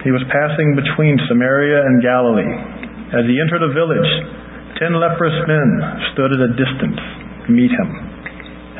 he 0.00 0.16
was 0.16 0.24
passing 0.32 0.80
between 0.80 1.20
Samaria 1.28 1.76
and 1.92 2.00
Galilee. 2.00 2.54
As 3.12 3.28
he 3.28 3.36
entered 3.36 3.68
a 3.68 3.76
village, 3.76 4.10
ten 4.80 4.96
leprous 4.96 5.36
men 5.44 5.68
stood 6.16 6.32
at 6.32 6.40
a 6.40 6.56
distance 6.56 7.00
to 7.44 7.52
meet 7.52 7.68
him. 7.68 7.88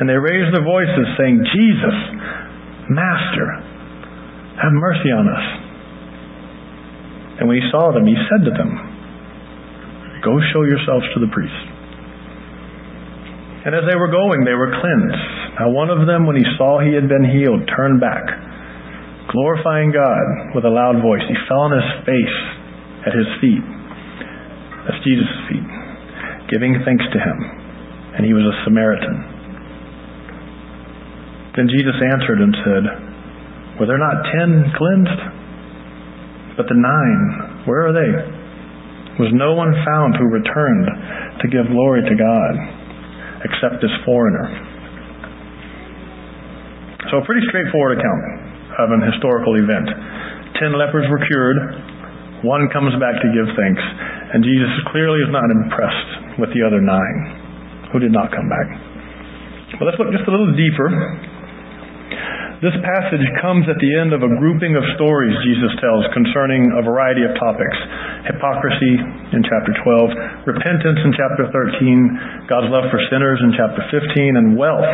And 0.01 0.09
they 0.09 0.17
raised 0.17 0.49
their 0.49 0.65
voices, 0.65 1.13
saying, 1.13 1.45
Jesus, 1.45 1.97
Master, 2.89 3.53
have 4.65 4.73
mercy 4.73 5.13
on 5.13 5.29
us. 5.29 5.64
And 7.39 7.47
when 7.47 7.59
he 7.59 7.65
saw 7.71 7.91
them, 7.91 8.07
he 8.07 8.15
said 8.31 8.47
to 8.47 8.53
them, 8.55 8.71
Go 10.23 10.39
show 10.55 10.63
yourselves 10.63 11.05
to 11.13 11.19
the 11.21 11.29
priest. 11.29 11.65
And 13.65 13.73
as 13.73 13.85
they 13.89 13.97
were 13.97 14.13
going, 14.13 14.45
they 14.45 14.57
were 14.57 14.73
cleansed. 14.77 15.25
Now 15.59 15.69
one 15.73 15.89
of 15.89 16.05
them, 16.05 16.25
when 16.25 16.37
he 16.37 16.45
saw 16.57 16.79
he 16.79 16.93
had 16.93 17.09
been 17.09 17.25
healed, 17.25 17.65
turned 17.65 17.99
back, 17.99 18.23
glorifying 19.33 19.89
God 19.89 20.53
with 20.53 20.65
a 20.65 20.71
loud 20.71 21.01
voice. 21.01 21.25
He 21.27 21.37
fell 21.49 21.65
on 21.65 21.73
his 21.73 21.89
face 22.05 22.37
at 23.09 23.13
his 23.13 23.29
feet. 23.41 23.65
That's 24.85 25.01
Jesus' 25.01 25.33
feet, 25.49 25.65
giving 26.53 26.77
thanks 26.85 27.05
to 27.09 27.19
him. 27.19 27.37
And 28.15 28.25
he 28.25 28.33
was 28.33 28.45
a 28.45 28.55
Samaritan. 28.63 29.17
Then 31.57 31.67
Jesus 31.71 31.97
answered 31.99 32.39
and 32.41 32.53
said, 32.63 32.83
Were 33.79 33.87
there 33.89 33.99
not 33.99 34.29
ten 34.29 34.71
cleansed? 34.77 35.21
But 36.55 36.71
the 36.71 36.79
nine, 36.79 37.67
where 37.67 37.91
are 37.91 37.95
they? 37.95 38.11
Was 39.19 39.31
no 39.31 39.55
one 39.55 39.71
found 39.83 40.15
who 40.15 40.27
returned 40.27 40.87
to 41.39 41.45
give 41.47 41.67
glory 41.71 42.03
to 42.03 42.15
God 42.15 42.53
except 43.47 43.79
this 43.83 43.91
foreigner? 44.03 44.47
So 47.11 47.19
a 47.19 47.23
pretty 47.27 47.43
straightforward 47.47 47.99
account 47.99 48.23
of 48.79 48.91
an 48.91 49.03
historical 49.07 49.55
event. 49.55 49.87
Ten 50.59 50.75
lepers 50.75 51.07
were 51.11 51.19
cured. 51.27 51.59
One 52.43 52.67
comes 52.71 52.91
back 52.99 53.15
to 53.19 53.27
give 53.31 53.47
thanks. 53.55 53.83
And 54.35 54.43
Jesus 54.43 54.71
clearly 54.91 55.23
is 55.23 55.31
not 55.31 55.47
impressed 55.47 56.39
with 56.39 56.51
the 56.51 56.63
other 56.63 56.83
nine 56.83 57.87
who 57.91 57.99
did 57.99 58.11
not 58.11 58.31
come 58.35 58.47
back. 58.51 58.67
But 59.79 59.91
let's 59.91 59.99
look 59.99 60.11
just 60.11 60.27
a 60.27 60.31
little 60.31 60.51
deeper 60.55 60.87
this 62.63 62.75
passage 62.87 63.25
comes 63.43 63.67
at 63.67 63.75
the 63.83 63.91
end 63.99 64.15
of 64.15 64.23
a 64.23 64.31
grouping 64.39 64.79
of 64.79 64.83
stories 64.95 65.35
Jesus 65.43 65.75
tells 65.83 66.07
concerning 66.15 66.71
a 66.71 66.81
variety 66.87 67.27
of 67.27 67.35
topics. 67.35 67.75
Hypocrisy 68.31 68.95
in 69.35 69.43
chapter 69.43 69.75
12, 69.83 70.47
repentance 70.47 70.99
in 71.03 71.11
chapter 71.19 71.51
13, 71.51 72.47
God's 72.47 72.71
love 72.71 72.87
for 72.87 73.01
sinners 73.11 73.43
in 73.43 73.51
chapter 73.59 73.83
15, 73.91 74.39
and 74.39 74.55
wealth 74.55 74.87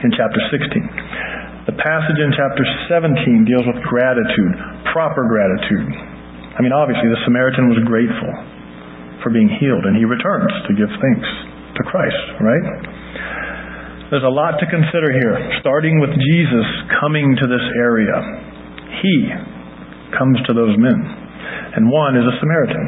in 0.00 0.10
chapter 0.16 0.40
16. 0.48 1.68
The 1.68 1.76
passage 1.76 2.18
in 2.18 2.32
chapter 2.34 2.64
17 2.88 3.44
deals 3.44 3.68
with 3.68 3.78
gratitude, 3.84 4.56
proper 4.96 5.28
gratitude. 5.28 5.92
I 6.56 6.64
mean, 6.64 6.72
obviously, 6.72 7.06
the 7.12 7.20
Samaritan 7.28 7.68
was 7.68 7.78
grateful 7.84 8.32
for 9.20 9.28
being 9.28 9.52
healed, 9.60 9.84
and 9.84 9.94
he 9.94 10.08
returns 10.08 10.50
to 10.66 10.72
give 10.74 10.90
thanks 10.98 11.28
to 11.76 11.82
Christ, 11.84 12.24
right? 12.40 12.91
There's 14.12 14.28
a 14.28 14.36
lot 14.36 14.60
to 14.60 14.68
consider 14.68 15.08
here, 15.08 15.40
starting 15.64 15.96
with 15.96 16.12
Jesus 16.12 16.68
coming 17.00 17.32
to 17.32 17.48
this 17.48 17.64
area. 17.80 18.12
He 19.00 19.16
comes 20.12 20.36
to 20.44 20.52
those 20.52 20.76
men, 20.76 21.00
and 21.72 21.88
one 21.88 22.20
is 22.20 22.28
a 22.28 22.36
Samaritan. 22.36 22.86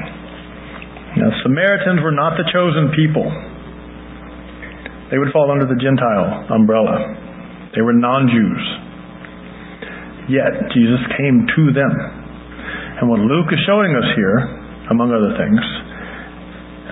Now, 1.24 1.32
Samaritans 1.40 2.04
were 2.04 2.12
not 2.12 2.36
the 2.36 2.44
chosen 2.52 2.92
people. 2.92 3.24
They 5.08 5.16
would 5.16 5.32
fall 5.32 5.48
under 5.48 5.64
the 5.64 5.80
Gentile 5.80 6.44
umbrella. 6.52 7.72
They 7.72 7.80
were 7.80 7.96
non-Jews. 7.96 8.64
Yet, 10.28 10.76
Jesus 10.76 11.00
came 11.16 11.48
to 11.48 11.72
them. 11.72 11.92
And 13.00 13.08
what 13.08 13.24
Luke 13.24 13.48
is 13.48 13.64
showing 13.64 13.96
us 13.96 14.12
here, 14.12 14.44
among 14.92 15.08
other 15.08 15.32
things, 15.40 15.64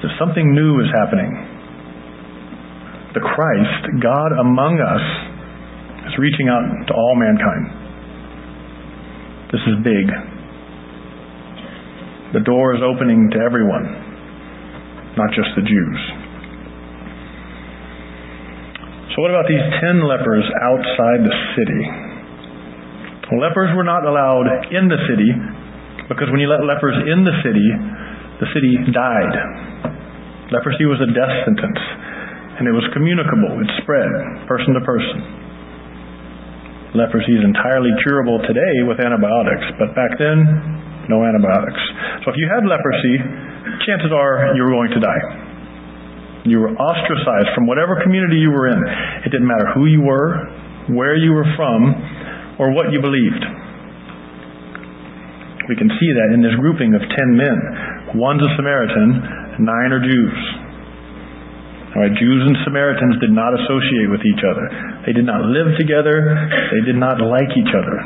is 0.01 0.09
that 0.09 0.17
something 0.17 0.57
new 0.57 0.81
is 0.81 0.89
happening 0.89 1.52
the 3.13 3.21
Christ, 3.21 4.01
God 4.01 4.33
among 4.41 4.81
us, 4.81 5.05
is 6.09 6.17
reaching 6.17 6.49
out 6.49 6.65
to 6.89 6.93
all 6.97 7.15
mankind. 7.17 7.65
This 9.53 9.61
is 9.69 9.77
big. 9.85 10.07
The 12.33 12.41
door 12.41 12.73
is 12.73 12.81
opening 12.81 13.29
to 13.37 13.39
everyone, 13.45 13.85
not 15.21 15.29
just 15.37 15.53
the 15.53 15.65
Jews. 15.65 16.01
So, 19.13 19.21
what 19.21 19.29
about 19.29 19.45
these 19.45 19.67
ten 19.85 20.09
lepers 20.09 20.49
outside 20.65 21.21
the 21.21 21.37
city? 21.53 21.85
Lepers 23.33 23.73
were 23.77 23.85
not 23.85 24.05
allowed 24.05 24.49
in 24.73 24.89
the 24.89 25.01
city 25.09 25.33
because 26.09 26.29
when 26.33 26.41
you 26.41 26.49
let 26.49 26.65
lepers 26.65 26.97
in 27.09 27.25
the 27.25 27.33
city, 27.45 27.69
the 28.41 28.49
city 28.53 28.77
died. 28.93 29.33
Leprosy 30.53 30.85
was 30.85 31.01
a 31.01 31.09
death 31.13 31.33
sentence 31.49 31.81
and 32.59 32.69
it 32.69 32.75
was 32.75 32.85
communicable. 32.93 33.61
It 33.61 33.71
spread 33.81 34.11
person 34.49 34.75
to 34.77 34.83
person. 34.85 35.19
Leprosy 36.93 37.33
is 37.33 37.41
entirely 37.41 37.89
curable 38.05 38.37
today 38.45 38.85
with 38.85 39.01
antibiotics, 39.01 39.65
but 39.81 39.97
back 39.97 40.13
then, 40.21 40.45
no 41.09 41.25
antibiotics. 41.25 41.81
So 42.23 42.31
if 42.31 42.37
you 42.37 42.45
had 42.53 42.69
leprosy, 42.69 43.17
chances 43.89 44.13
are 44.13 44.53
you 44.53 44.61
were 44.61 44.77
going 44.77 44.93
to 44.93 45.01
die. 45.01 45.23
You 46.45 46.61
were 46.61 46.75
ostracized 46.77 47.55
from 47.57 47.65
whatever 47.65 47.97
community 48.03 48.37
you 48.37 48.51
were 48.53 48.69
in. 48.69 48.81
It 49.25 49.31
didn't 49.33 49.49
matter 49.49 49.73
who 49.73 49.87
you 49.87 50.03
were, 50.05 50.53
where 50.93 51.17
you 51.17 51.33
were 51.33 51.49
from, 51.57 51.97
or 52.61 52.77
what 52.77 52.93
you 52.93 53.01
believed. 53.01 53.45
We 55.71 55.79
can 55.79 55.89
see 55.89 56.11
that 56.13 56.35
in 56.35 56.43
this 56.43 56.53
grouping 56.59 56.93
of 56.93 57.01
ten 57.01 57.29
men. 57.39 57.57
One's 58.19 58.43
a 58.43 58.51
Samaritan, 58.59 59.65
nine 59.65 59.91
are 59.97 60.03
Jews. 60.03 60.39
All 61.93 62.01
right, 62.01 62.15
Jews 62.17 62.41
and 62.49 62.57
Samaritans 62.65 63.21
did 63.21 63.37
not 63.37 63.53
associate 63.53 64.09
with 64.09 64.25
each 64.25 64.41
other. 64.41 64.65
They 65.05 65.13
did 65.13 65.29
not 65.29 65.45
live 65.45 65.77
together. 65.77 66.25
They 66.73 66.89
did 66.89 66.97
not 66.97 67.21
like 67.21 67.53
each 67.53 67.69
other. 67.69 67.97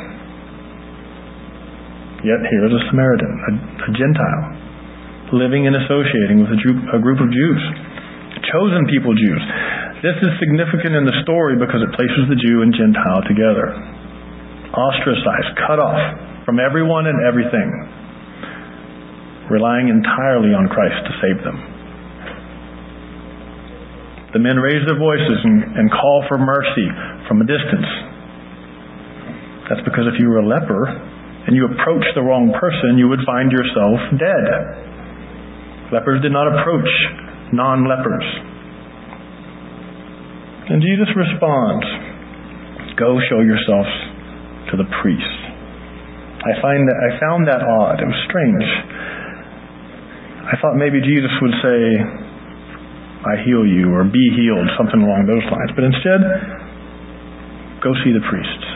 Yet 2.27 2.43
here 2.51 2.67
is 2.67 2.75
a 2.75 2.83
Samaritan, 2.91 3.31
a, 3.31 3.53
a 3.87 3.91
Gentile, 3.95 5.39
living 5.39 5.71
and 5.71 5.79
associating 5.79 6.43
with 6.43 6.51
a 6.51 6.59
group, 6.59 6.79
a 6.91 6.99
group 6.99 7.23
of 7.23 7.31
Jews, 7.31 7.63
chosen 8.51 8.91
people 8.91 9.15
Jews. 9.15 9.43
This 10.03 10.19
is 10.19 10.35
significant 10.43 10.99
in 10.99 11.07
the 11.07 11.15
story 11.23 11.55
because 11.55 11.79
it 11.79 11.95
places 11.95 12.27
the 12.27 12.35
Jew 12.43 12.67
and 12.67 12.75
Gentile 12.75 13.23
together, 13.23 13.71
ostracized, 14.75 15.63
cut 15.63 15.79
off 15.79 16.43
from 16.43 16.59
everyone 16.59 17.07
and 17.07 17.23
everything, 17.23 17.71
relying 19.47 19.95
entirely 19.95 20.51
on 20.51 20.67
Christ 20.67 20.99
to 21.07 21.13
save 21.23 21.39
them. 21.47 21.76
The 24.35 24.43
men 24.43 24.59
raise 24.59 24.83
their 24.87 24.99
voices 24.99 25.39
and, 25.45 25.77
and 25.77 25.87
call 25.91 26.25
for 26.27 26.39
mercy 26.39 26.89
from 27.29 27.41
a 27.43 27.47
distance. 27.47 27.91
That's 29.71 29.83
because 29.87 30.07
if 30.11 30.19
you 30.19 30.31
were 30.31 30.43
a 30.43 30.47
leper 30.47 30.87
and 31.47 31.55
you 31.55 31.67
approached 31.67 32.11
the 32.15 32.23
wrong 32.23 32.51
person, 32.59 32.99
you 32.99 33.07
would 33.07 33.23
find 33.27 33.51
yourself 33.51 33.99
dead. 34.19 34.47
Lepers 35.95 36.23
did 36.23 36.35
not 36.35 36.51
approach 36.51 36.91
non 37.55 37.87
lepers. 37.87 38.27
And 40.71 40.83
Jesus 40.83 41.07
responds, 41.15 41.87
Go 42.99 43.21
show 43.31 43.39
yourselves 43.45 43.93
to 44.73 44.75
the 44.75 44.89
priest. 45.03 45.39
I 46.43 46.59
find 46.63 46.83
that 46.87 46.99
I 46.99 47.11
found 47.23 47.47
that 47.47 47.63
odd. 47.63 48.03
It 48.03 48.09
was 48.09 48.21
strange. 48.27 48.67
I 50.47 50.55
thought 50.63 50.75
maybe 50.79 51.03
Jesus 51.03 51.31
would 51.43 51.55
say, 51.63 51.83
I 53.25 53.41
heal 53.47 53.65
you, 53.65 53.95
or 53.95 54.05
be 54.05 54.27
healed, 54.37 54.69
something 54.77 55.01
along 55.01 55.25
those 55.25 55.45
lines. 55.49 55.73
But 55.73 55.89
instead, 55.89 56.21
go 57.81 57.97
see 58.05 58.13
the 58.13 58.21
priests. 58.29 58.67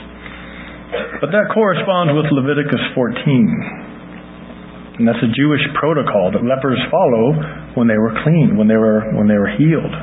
But 1.20 1.30
that 1.36 1.52
corresponds 1.52 2.16
with 2.16 2.32
Leviticus 2.32 2.80
14. 2.96 4.96
And 5.00 5.08
that's 5.08 5.22
a 5.22 5.32
Jewish 5.32 5.64
protocol 5.76 6.32
that 6.32 6.44
lepers 6.44 6.80
follow 6.92 7.32
when 7.76 7.88
they 7.88 7.96
were 7.96 8.12
clean, 8.24 8.56
when 8.56 8.68
they 8.68 8.76
were, 8.76 9.04
when 9.16 9.28
they 9.28 9.38
were 9.38 9.52
healed. 9.54 9.94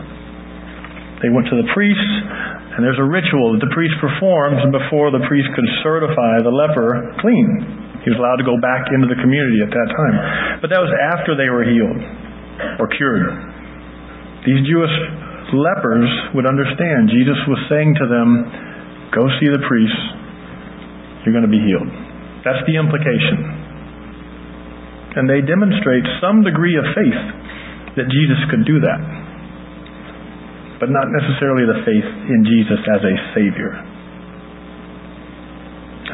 They 1.21 1.33
went 1.33 1.49
to 1.49 1.57
the 1.57 1.65
priest, 1.73 2.09
and 2.77 2.85
there's 2.85 3.01
a 3.01 3.09
ritual 3.09 3.57
that 3.57 3.61
the 3.61 3.73
priest 3.73 3.97
performs 3.97 4.61
before 4.69 5.09
the 5.09 5.25
priest 5.25 5.49
could 5.57 5.65
certify 5.81 6.45
the 6.45 6.53
leper 6.53 7.09
clean. 7.21 7.49
He 8.05 8.13
was 8.13 8.21
allowed 8.21 8.39
to 8.39 8.47
go 8.47 8.57
back 8.61 8.85
into 8.93 9.09
the 9.09 9.17
community 9.17 9.65
at 9.65 9.73
that 9.73 9.89
time. 9.91 10.15
But 10.61 10.69
that 10.69 10.81
was 10.81 10.93
after 10.93 11.33
they 11.33 11.49
were 11.49 11.65
healed 11.65 11.97
or 12.77 12.85
cured. 12.93 13.56
These 14.47 14.63
Jewish 14.63 14.95
lepers 15.51 16.07
would 16.31 16.47
understand. 16.47 17.11
Jesus 17.11 17.35
was 17.51 17.59
saying 17.67 17.99
to 17.99 18.07
them, 18.07 18.27
Go 19.11 19.27
see 19.43 19.51
the 19.51 19.59
priest. 19.67 19.99
You're 21.23 21.35
going 21.35 21.43
to 21.43 21.51
be 21.51 21.59
healed. 21.59 21.91
That's 22.47 22.63
the 22.63 22.79
implication. 22.79 23.43
And 25.19 25.27
they 25.27 25.43
demonstrate 25.43 26.07
some 26.23 26.47
degree 26.47 26.79
of 26.79 26.87
faith 26.95 27.21
that 27.99 28.07
Jesus 28.07 28.39
could 28.47 28.63
do 28.63 28.79
that. 28.87 29.01
But 30.79 30.95
not 30.95 31.11
necessarily 31.11 31.67
the 31.67 31.83
faith 31.83 32.07
in 32.07 32.47
Jesus 32.47 32.79
as 32.87 33.01
a 33.03 33.15
Savior. 33.35 33.75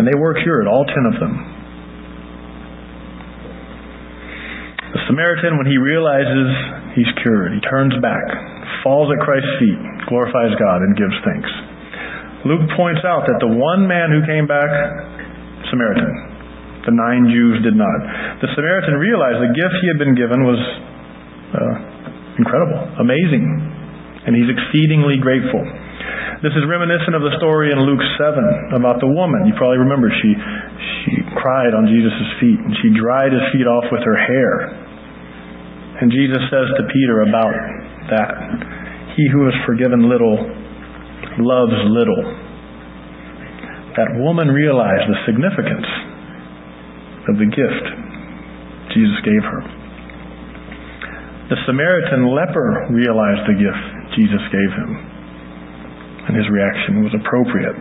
And 0.01 0.09
they 0.09 0.17
were 0.17 0.33
cured, 0.41 0.65
all 0.65 0.89
ten 0.89 1.05
of 1.05 1.21
them. 1.21 1.33
The 4.97 5.01
Samaritan, 5.05 5.61
when 5.61 5.69
he 5.69 5.77
realizes 5.77 6.82
he's 6.95 7.09
cured, 7.21 7.53
he 7.53 7.61
turns 7.65 7.93
back, 8.01 8.23
falls 8.81 9.09
at 9.13 9.19
Christ's 9.21 9.53
feet, 9.59 9.79
glorifies 10.09 10.53
God, 10.57 10.81
and 10.81 10.97
gives 10.97 11.15
thanks. 11.25 11.49
Luke 12.43 12.67
points 12.75 13.01
out 13.07 13.23
that 13.27 13.39
the 13.39 13.47
one 13.47 13.87
man 13.87 14.11
who 14.11 14.19
came 14.27 14.47
back, 14.47 14.67
Samaritan. 15.71 16.33
The 16.83 16.91
nine 16.91 17.31
Jews 17.31 17.63
did 17.63 17.79
not. 17.79 17.95
The 18.43 18.51
Samaritan 18.59 18.99
realized 18.99 19.39
the 19.39 19.55
gift 19.55 19.75
he 19.79 19.87
had 19.87 19.95
been 19.95 20.19
given 20.19 20.43
was 20.43 20.59
uh, 21.55 21.75
incredible, 22.35 22.83
amazing, 22.99 23.47
and 24.27 24.35
he's 24.35 24.51
exceedingly 24.51 25.15
grateful. 25.23 25.63
This 26.43 26.51
is 26.59 26.67
reminiscent 26.67 27.15
of 27.15 27.23
the 27.23 27.31
story 27.39 27.71
in 27.71 27.79
Luke 27.87 28.03
7 28.19 28.75
about 28.75 28.99
the 28.99 29.07
woman. 29.07 29.47
You 29.47 29.55
probably 29.55 29.79
remember 29.79 30.11
she 30.11 30.35
she 31.07 31.23
cried 31.39 31.71
on 31.71 31.87
Jesus' 31.87 32.11
feet 32.43 32.59
and 32.59 32.75
she 32.83 32.91
dried 32.91 33.31
his 33.31 33.43
feet 33.55 33.63
off 33.63 33.87
with 33.87 34.03
her 34.03 34.19
hair. 34.19 34.82
And 36.03 36.11
Jesus 36.11 36.43
says 36.51 36.67
to 36.75 36.83
Peter 36.91 37.23
about 37.23 37.55
that, 38.11 38.35
he 39.15 39.23
who 39.31 39.47
is 39.47 39.55
forgiven 39.63 40.11
little 40.11 40.35
loves 41.39 41.79
little. 41.95 42.19
That 43.95 44.19
woman 44.19 44.51
realized 44.51 45.07
the 45.07 45.23
significance 45.23 45.87
of 47.31 47.39
the 47.39 47.47
gift 47.47 47.85
Jesus 48.91 49.15
gave 49.23 49.47
her. 49.47 49.61
The 51.55 51.63
Samaritan 51.71 52.27
leper 52.35 52.91
realized 52.91 53.47
the 53.47 53.63
gift 53.63 53.85
Jesus 54.19 54.43
gave 54.51 54.71
him, 54.75 54.91
and 56.27 56.35
his 56.35 56.51
reaction 56.51 56.99
was 56.99 57.15
appropriate. 57.15 57.79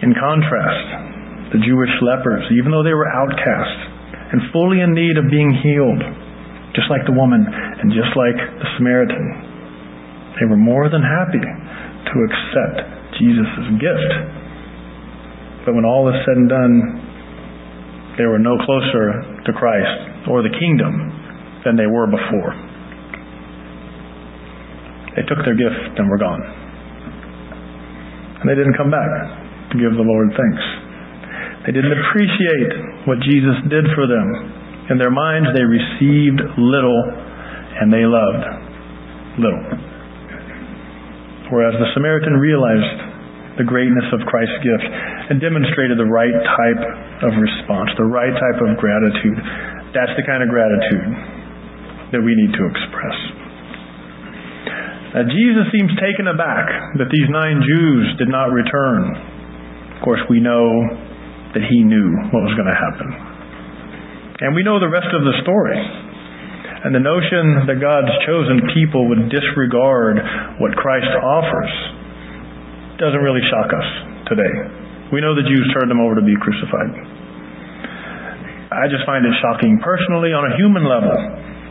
In 0.00 0.16
contrast, 0.16 1.52
the 1.52 1.60
Jewish 1.60 1.92
lepers, 2.00 2.48
even 2.56 2.72
though 2.72 2.88
they 2.88 2.96
were 2.96 3.12
outcasts 3.12 3.84
and 4.32 4.48
fully 4.48 4.80
in 4.80 4.96
need 4.96 5.20
of 5.20 5.28
being 5.28 5.52
healed, 5.52 6.24
just 6.78 6.86
like 6.94 7.02
the 7.10 7.16
woman 7.18 7.42
and 7.42 7.90
just 7.90 8.14
like 8.14 8.38
the 8.38 8.68
Samaritan. 8.78 9.26
They 10.38 10.46
were 10.46 10.60
more 10.60 10.86
than 10.86 11.02
happy 11.02 11.42
to 11.42 12.14
accept 12.22 12.86
Jesus' 13.18 13.82
gift. 13.82 14.12
But 15.66 15.74
when 15.74 15.82
all 15.82 16.06
is 16.06 16.14
said 16.22 16.38
and 16.38 16.46
done, 16.46 16.74
they 18.14 18.30
were 18.30 18.38
no 18.38 18.54
closer 18.62 19.42
to 19.42 19.50
Christ 19.58 20.30
or 20.30 20.46
the 20.46 20.54
kingdom 20.54 20.94
than 21.66 21.74
they 21.74 21.90
were 21.90 22.06
before. 22.06 22.54
They 25.18 25.26
took 25.26 25.42
their 25.42 25.58
gift 25.58 25.98
and 25.98 26.06
were 26.06 26.22
gone. 26.22 26.42
And 28.38 28.46
they 28.46 28.54
didn't 28.54 28.78
come 28.78 28.94
back 28.94 29.10
to 29.74 29.82
give 29.82 29.98
the 29.98 30.06
Lord 30.06 30.30
thanks. 30.30 30.62
They 31.66 31.74
didn't 31.74 31.90
appreciate 31.90 33.10
what 33.10 33.18
Jesus 33.26 33.66
did 33.66 33.82
for 33.98 34.06
them 34.06 34.57
in 34.90 34.96
their 34.96 35.12
minds, 35.12 35.52
they 35.52 35.64
received 35.64 36.40
little 36.56 37.02
and 37.78 37.92
they 37.92 38.08
loved 38.08 38.44
little. 39.36 39.64
Whereas 41.52 41.76
the 41.76 41.88
Samaritan 41.92 42.36
realized 42.36 43.60
the 43.60 43.64
greatness 43.64 44.06
of 44.14 44.22
Christ's 44.28 44.60
gift 44.62 44.86
and 45.28 45.40
demonstrated 45.40 45.98
the 45.98 46.08
right 46.08 46.32
type 46.32 46.82
of 47.24 47.32
response, 47.36 47.90
the 47.98 48.06
right 48.06 48.32
type 48.32 48.58
of 48.64 48.78
gratitude. 48.78 49.38
That's 49.92 50.14
the 50.14 50.24
kind 50.24 50.40
of 50.44 50.48
gratitude 50.48 51.10
that 52.14 52.22
we 52.22 52.32
need 52.32 52.52
to 52.56 52.64
express. 52.68 53.16
Now, 55.16 55.24
Jesus 55.24 55.66
seems 55.72 55.92
taken 56.00 56.28
aback 56.28 56.96
that 57.00 57.08
these 57.08 57.28
nine 57.28 57.64
Jews 57.64 58.16
did 58.20 58.28
not 58.28 58.52
return. 58.52 59.16
Of 59.96 60.04
course, 60.04 60.20
we 60.28 60.38
know 60.38 60.68
that 61.56 61.64
he 61.64 61.82
knew 61.82 62.08
what 62.30 62.44
was 62.44 62.54
going 62.54 62.68
to 62.68 62.78
happen. 62.78 63.27
And 64.38 64.54
we 64.54 64.62
know 64.62 64.78
the 64.78 64.90
rest 64.90 65.10
of 65.10 65.26
the 65.26 65.34
story. 65.42 65.74
And 66.78 66.94
the 66.94 67.02
notion 67.02 67.66
that 67.66 67.82
God's 67.82 68.14
chosen 68.22 68.62
people 68.70 69.10
would 69.10 69.26
disregard 69.34 70.22
what 70.62 70.78
Christ 70.78 71.10
offers 71.10 71.72
doesn't 73.02 73.18
really 73.18 73.42
shock 73.50 73.74
us 73.74 73.88
today. 74.30 74.54
We 75.10 75.18
know 75.18 75.34
the 75.34 75.42
Jews 75.42 75.66
turned 75.74 75.90
him 75.90 75.98
over 75.98 76.14
to 76.14 76.22
be 76.22 76.38
crucified. 76.38 77.18
I 78.70 78.86
just 78.86 79.02
find 79.10 79.26
it 79.26 79.34
shocking 79.42 79.82
personally 79.82 80.30
on 80.30 80.46
a 80.46 80.54
human 80.54 80.86
level 80.86 81.18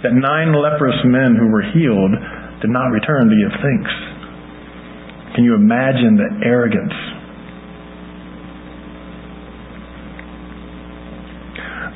that 0.04 0.12
nine 0.12 0.52
leprous 0.52 0.98
men 1.08 1.40
who 1.40 1.48
were 1.48 1.64
healed 1.72 2.14
did 2.60 2.74
not 2.74 2.92
return 2.92 3.32
to 3.32 3.38
give 3.38 3.54
thanks. 3.64 3.94
Can 5.40 5.48
you 5.48 5.56
imagine 5.56 6.20
the 6.20 6.44
arrogance 6.44 6.96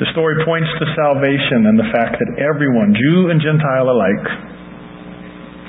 The 0.02 0.10
story 0.18 0.42
points 0.42 0.66
to 0.82 0.86
salvation 0.98 1.70
and 1.70 1.78
the 1.78 1.86
fact 1.94 2.18
that 2.18 2.42
everyone, 2.42 2.98
Jew 2.98 3.30
and 3.30 3.38
Gentile 3.38 3.86
alike, 3.86 4.26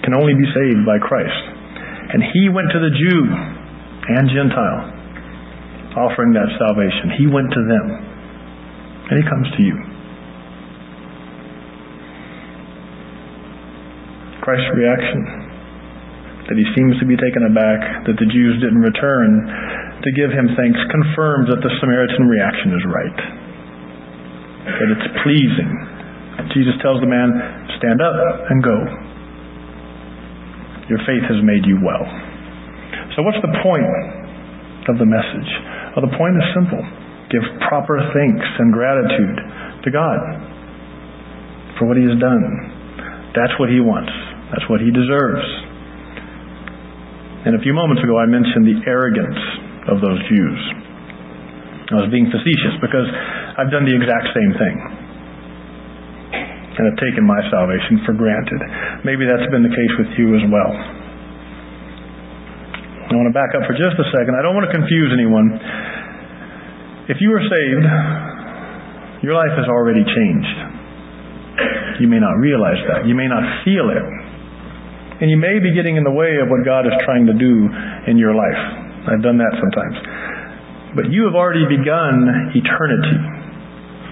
can 0.08 0.16
only 0.16 0.32
be 0.32 0.48
saved 0.56 0.88
by 0.88 0.96
Christ. 0.96 1.42
And 2.16 2.24
he 2.32 2.48
went 2.48 2.72
to 2.72 2.80
the 2.80 2.96
Jew 2.96 3.20
and 3.28 4.24
Gentile 4.32 4.80
offering 6.00 6.32
that 6.32 6.48
salvation. 6.56 7.12
He 7.20 7.28
went 7.28 7.52
to 7.52 7.60
them. 7.60 7.86
And 9.12 9.14
he 9.20 9.24
comes 9.28 9.52
to 9.52 9.60
you. 9.60 9.76
Christ's 14.40 14.72
reaction 14.72 15.22
that 16.48 16.56
he 16.56 16.64
seems 16.72 16.96
to 16.98 17.06
be 17.06 17.20
taken 17.20 17.52
aback 17.52 18.08
that 18.08 18.16
the 18.16 18.28
Jews 18.32 18.64
didn't 18.64 18.80
return 18.80 19.44
to 20.00 20.08
give 20.16 20.32
him 20.32 20.56
thanks 20.56 20.80
confirms 20.88 21.52
that 21.52 21.60
the 21.60 21.72
Samaritan 21.84 22.32
reaction 22.32 22.72
is 22.72 22.84
right. 22.88 23.41
That 24.66 24.88
it's 24.94 25.08
pleasing. 25.26 25.70
Jesus 26.54 26.76
tells 26.82 27.00
the 27.02 27.10
man, 27.10 27.30
stand 27.78 27.98
up 27.98 28.14
and 28.50 28.62
go. 28.62 28.78
Your 30.90 31.00
faith 31.06 31.24
has 31.26 31.40
made 31.42 31.64
you 31.64 31.80
well. 31.80 32.04
So 33.16 33.22
what's 33.22 33.40
the 33.42 33.52
point 33.62 33.88
of 34.88 34.98
the 34.98 35.08
message? 35.08 35.50
Well, 35.94 36.04
the 36.04 36.14
point 36.16 36.36
is 36.36 36.46
simple. 36.54 36.82
Give 37.30 37.44
proper 37.68 38.00
thanks 38.12 38.48
and 38.60 38.72
gratitude 38.72 39.36
to 39.84 39.88
God 39.90 40.20
for 41.78 41.88
what 41.88 41.96
he 41.96 42.04
has 42.04 42.16
done. 42.20 42.44
That's 43.32 43.56
what 43.56 43.72
he 43.72 43.80
wants. 43.80 44.12
That's 44.52 44.68
what 44.68 44.84
he 44.84 44.92
deserves. 44.92 45.44
And 47.48 47.56
a 47.56 47.62
few 47.64 47.72
moments 47.72 48.04
ago 48.04 48.20
I 48.20 48.26
mentioned 48.28 48.68
the 48.68 48.78
arrogance 48.86 49.40
of 49.88 49.98
those 49.98 50.20
Jews. 50.28 50.60
I 51.90 52.06
was 52.06 52.10
being 52.12 52.30
facetious 52.30 52.76
because 52.80 53.08
I've 53.58 53.70
done 53.70 53.84
the 53.84 53.92
exact 53.92 54.32
same 54.32 54.52
thing. 54.56 54.76
And 56.72 56.88
have 56.88 56.96
taken 56.96 57.28
my 57.28 57.36
salvation 57.52 58.00
for 58.08 58.16
granted. 58.16 58.58
Maybe 59.04 59.28
that's 59.28 59.44
been 59.52 59.60
the 59.60 59.74
case 59.76 59.94
with 60.00 60.08
you 60.16 60.32
as 60.40 60.44
well. 60.48 60.72
I 63.12 63.12
want 63.12 63.28
to 63.28 63.36
back 63.36 63.52
up 63.52 63.68
for 63.68 63.76
just 63.76 63.92
a 64.00 64.08
second. 64.08 64.32
I 64.32 64.40
don't 64.40 64.56
want 64.56 64.64
to 64.72 64.72
confuse 64.72 65.12
anyone. 65.12 65.52
If 67.12 67.20
you 67.20 67.28
are 67.36 67.44
saved, 67.44 67.86
your 69.20 69.36
life 69.36 69.52
has 69.52 69.68
already 69.68 70.00
changed. 70.00 70.56
You 72.00 72.08
may 72.08 72.18
not 72.18 72.40
realize 72.40 72.80
that. 72.88 73.04
You 73.04 73.12
may 73.12 73.28
not 73.28 73.44
feel 73.68 73.92
it. 73.92 74.00
And 75.20 75.28
you 75.28 75.36
may 75.36 75.60
be 75.60 75.76
getting 75.76 76.00
in 76.00 76.08
the 76.08 76.10
way 76.10 76.40
of 76.40 76.48
what 76.48 76.64
God 76.64 76.88
is 76.88 76.96
trying 77.04 77.28
to 77.28 77.36
do 77.36 77.68
in 78.08 78.16
your 78.16 78.32
life. 78.32 78.58
I've 79.12 79.22
done 79.22 79.36
that 79.38 79.52
sometimes. 79.60 79.96
But 80.96 81.12
you 81.12 81.28
have 81.28 81.36
already 81.36 81.68
begun 81.68 82.50
eternity, 82.56 83.16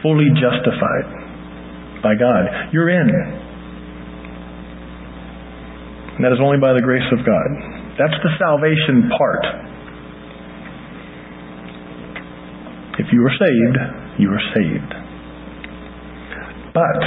fully 0.02 0.28
justified 0.36 1.06
by 2.02 2.14
God. 2.14 2.72
You're 2.72 2.90
in. 2.90 3.08
And 6.16 6.24
that 6.24 6.32
is 6.32 6.40
only 6.42 6.58
by 6.58 6.72
the 6.72 6.82
grace 6.82 7.06
of 7.12 7.24
God. 7.24 7.48
That's 7.96 8.16
the 8.20 8.32
salvation 8.36 9.08
part. 9.16 9.44
If 13.00 13.08
you 13.12 13.24
are 13.24 13.32
saved, 13.32 13.76
you 14.20 14.28
are 14.28 14.44
saved. 14.52 14.92
But 16.74 17.00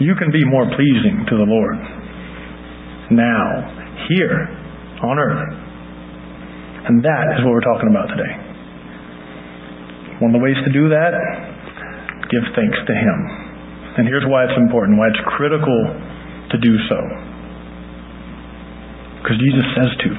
you 0.00 0.14
can 0.14 0.30
be 0.30 0.44
more 0.46 0.66
pleasing 0.70 1.26
to 1.28 1.36
the 1.36 1.46
Lord 1.46 1.76
now, 3.10 4.06
here, 4.08 4.48
on 5.02 5.18
earth. 5.18 5.50
And 6.86 7.02
that 7.02 7.34
is 7.34 7.44
what 7.44 7.52
we're 7.52 7.66
talking 7.66 7.90
about 7.90 8.06
today. 8.06 8.34
One 10.22 10.30
of 10.34 10.38
the 10.38 10.44
ways 10.44 10.56
to 10.64 10.72
do 10.72 10.88
that, 10.90 11.10
give 12.30 12.46
thanks 12.54 12.78
to 12.86 12.94
Him. 12.94 13.18
And 13.98 14.06
here's 14.06 14.24
why 14.24 14.46
it's 14.46 14.56
important, 14.56 14.96
why 14.96 15.10
it's 15.10 15.24
critical 15.34 15.78
to 16.50 16.56
do 16.62 16.74
so. 16.86 16.98
Because 19.20 19.36
Jesus 19.36 19.66
says 19.76 19.92
to. 20.06 20.10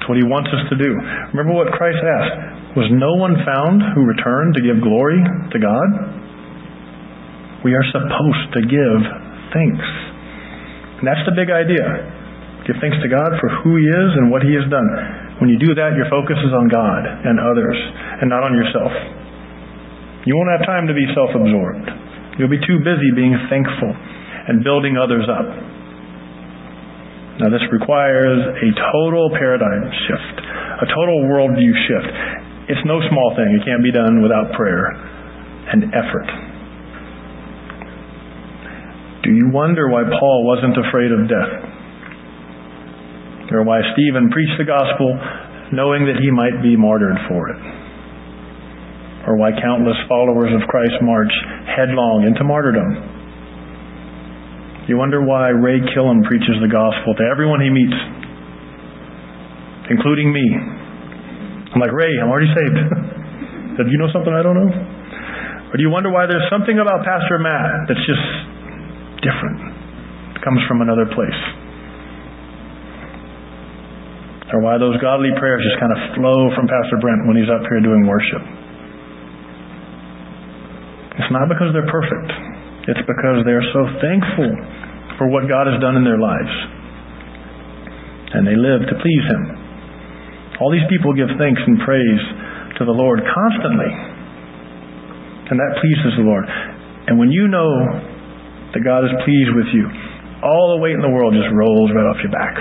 It's 0.00 0.06
what 0.08 0.18
He 0.18 0.26
wants 0.26 0.50
us 0.50 0.64
to 0.72 0.76
do. 0.76 0.90
Remember 1.36 1.54
what 1.54 1.70
Christ 1.76 2.00
asked 2.00 2.74
was 2.74 2.86
no 2.94 3.18
one 3.18 3.34
found 3.42 3.82
who 3.94 4.06
returned 4.06 4.54
to 4.54 4.62
give 4.62 4.78
glory 4.78 5.18
to 5.20 5.58
God? 5.58 5.88
We 7.66 7.74
are 7.74 7.86
supposed 7.92 8.46
to 8.56 8.60
give 8.64 9.00
thanks. 9.52 9.88
And 11.02 11.04
that's 11.04 11.24
the 11.26 11.34
big 11.34 11.50
idea. 11.50 11.84
Give 12.64 12.78
thanks 12.78 12.96
to 13.02 13.08
God 13.10 13.36
for 13.42 13.48
who 13.60 13.76
He 13.76 13.84
is 13.84 14.10
and 14.16 14.30
what 14.30 14.46
He 14.46 14.54
has 14.54 14.64
done. 14.70 14.86
When 15.42 15.50
you 15.50 15.58
do 15.58 15.74
that, 15.76 15.98
your 15.98 16.06
focus 16.08 16.38
is 16.40 16.52
on 16.54 16.70
God 16.70 17.02
and 17.04 17.36
others 17.40 17.76
and 18.22 18.30
not 18.30 18.46
on 18.46 18.54
yourself. 18.54 19.19
You 20.28 20.36
won't 20.36 20.52
have 20.52 20.66
time 20.68 20.84
to 20.88 20.94
be 20.94 21.08
self 21.16 21.32
absorbed. 21.32 21.88
You'll 22.36 22.52
be 22.52 22.60
too 22.60 22.80
busy 22.84 23.08
being 23.16 23.32
thankful 23.48 23.92
and 23.92 24.64
building 24.64 24.96
others 24.96 25.24
up. 25.28 25.48
Now, 27.40 27.48
this 27.48 27.64
requires 27.72 28.40
a 28.52 28.68
total 28.92 29.32
paradigm 29.32 29.88
shift, 30.04 30.36
a 30.84 30.86
total 30.92 31.24
worldview 31.24 31.72
shift. 31.88 32.12
It's 32.68 32.84
no 32.84 33.00
small 33.08 33.32
thing. 33.32 33.48
It 33.56 33.64
can't 33.64 33.82
be 33.82 33.92
done 33.92 34.20
without 34.20 34.52
prayer 34.52 34.92
and 35.72 35.88
effort. 35.96 36.28
Do 39.24 39.32
you 39.32 39.48
wonder 39.48 39.88
why 39.88 40.04
Paul 40.04 40.44
wasn't 40.44 40.76
afraid 40.76 41.12
of 41.12 41.28
death? 41.28 41.52
Or 43.52 43.64
why 43.64 43.80
Stephen 43.96 44.28
preached 44.30 44.56
the 44.58 44.68
gospel 44.68 45.16
knowing 45.72 46.04
that 46.06 46.20
he 46.20 46.30
might 46.30 46.62
be 46.62 46.76
martyred 46.76 47.16
for 47.28 47.48
it? 47.50 47.79
Or 49.30 49.38
why 49.38 49.54
countless 49.54 49.94
followers 50.10 50.50
of 50.50 50.66
Christ 50.66 50.98
march 51.06 51.30
headlong 51.70 52.26
into 52.26 52.42
martyrdom? 52.42 52.90
You 54.90 54.98
wonder 54.98 55.22
why 55.22 55.54
Ray 55.54 55.78
Killam 55.94 56.26
preaches 56.26 56.58
the 56.58 56.66
gospel 56.66 57.14
to 57.14 57.22
everyone 57.30 57.62
he 57.62 57.70
meets, 57.70 57.94
including 59.86 60.34
me, 60.34 60.42
I'm 61.70 61.78
like, 61.78 61.94
Ray, 61.94 62.10
I'm 62.18 62.26
already 62.26 62.50
saved. 62.50 62.74
Do 63.78 63.86
you 63.86 64.02
know 64.02 64.10
something 64.10 64.34
I 64.34 64.42
don't 64.42 64.58
know? 64.58 64.70
Or 65.70 65.78
do 65.78 65.82
you 65.86 65.88
wonder 65.94 66.10
why 66.10 66.26
there's 66.26 66.50
something 66.50 66.74
about 66.82 67.06
Pastor 67.06 67.38
Matt 67.38 67.86
that's 67.86 68.02
just 68.02 68.26
different? 69.22 69.62
It 70.34 70.42
comes 70.42 70.58
from 70.66 70.82
another 70.82 71.06
place. 71.06 71.40
Or 74.50 74.58
why 74.58 74.82
those 74.82 74.98
godly 74.98 75.30
prayers 75.38 75.62
just 75.62 75.78
kind 75.78 75.94
of 75.94 76.18
flow 76.18 76.50
from 76.58 76.66
Pastor 76.66 76.98
Brent 76.98 77.30
when 77.30 77.38
he's 77.38 77.46
up 77.46 77.62
here 77.70 77.78
doing 77.78 78.10
worship. 78.10 78.42
It's 81.20 81.28
not 81.28 81.52
because 81.52 81.76
they're 81.76 81.92
perfect. 81.92 82.32
It's 82.88 83.04
because 83.04 83.44
they're 83.44 83.68
so 83.76 83.84
thankful 84.00 84.56
for 85.20 85.28
what 85.28 85.44
God 85.44 85.68
has 85.68 85.76
done 85.84 86.00
in 86.00 86.04
their 86.08 86.16
lives. 86.16 86.54
And 88.32 88.48
they 88.48 88.56
live 88.56 88.88
to 88.88 88.96
please 89.04 89.24
Him. 89.28 89.42
All 90.64 90.72
these 90.72 90.88
people 90.88 91.12
give 91.12 91.28
thanks 91.36 91.60
and 91.60 91.76
praise 91.84 92.24
to 92.80 92.88
the 92.88 92.96
Lord 92.96 93.20
constantly. 93.20 93.92
And 95.52 95.60
that 95.60 95.76
pleases 95.84 96.16
the 96.16 96.24
Lord. 96.24 96.48
And 97.04 97.20
when 97.20 97.28
you 97.28 97.52
know 97.52 97.68
that 98.72 98.80
God 98.80 99.04
is 99.04 99.12
pleased 99.20 99.52
with 99.52 99.68
you, 99.76 99.84
all 100.40 100.72
the 100.72 100.80
weight 100.80 100.96
in 100.96 101.04
the 101.04 101.12
world 101.12 101.36
just 101.36 101.52
rolls 101.52 101.92
right 101.92 102.08
off 102.08 102.16
your 102.24 102.32
back. 102.32 102.56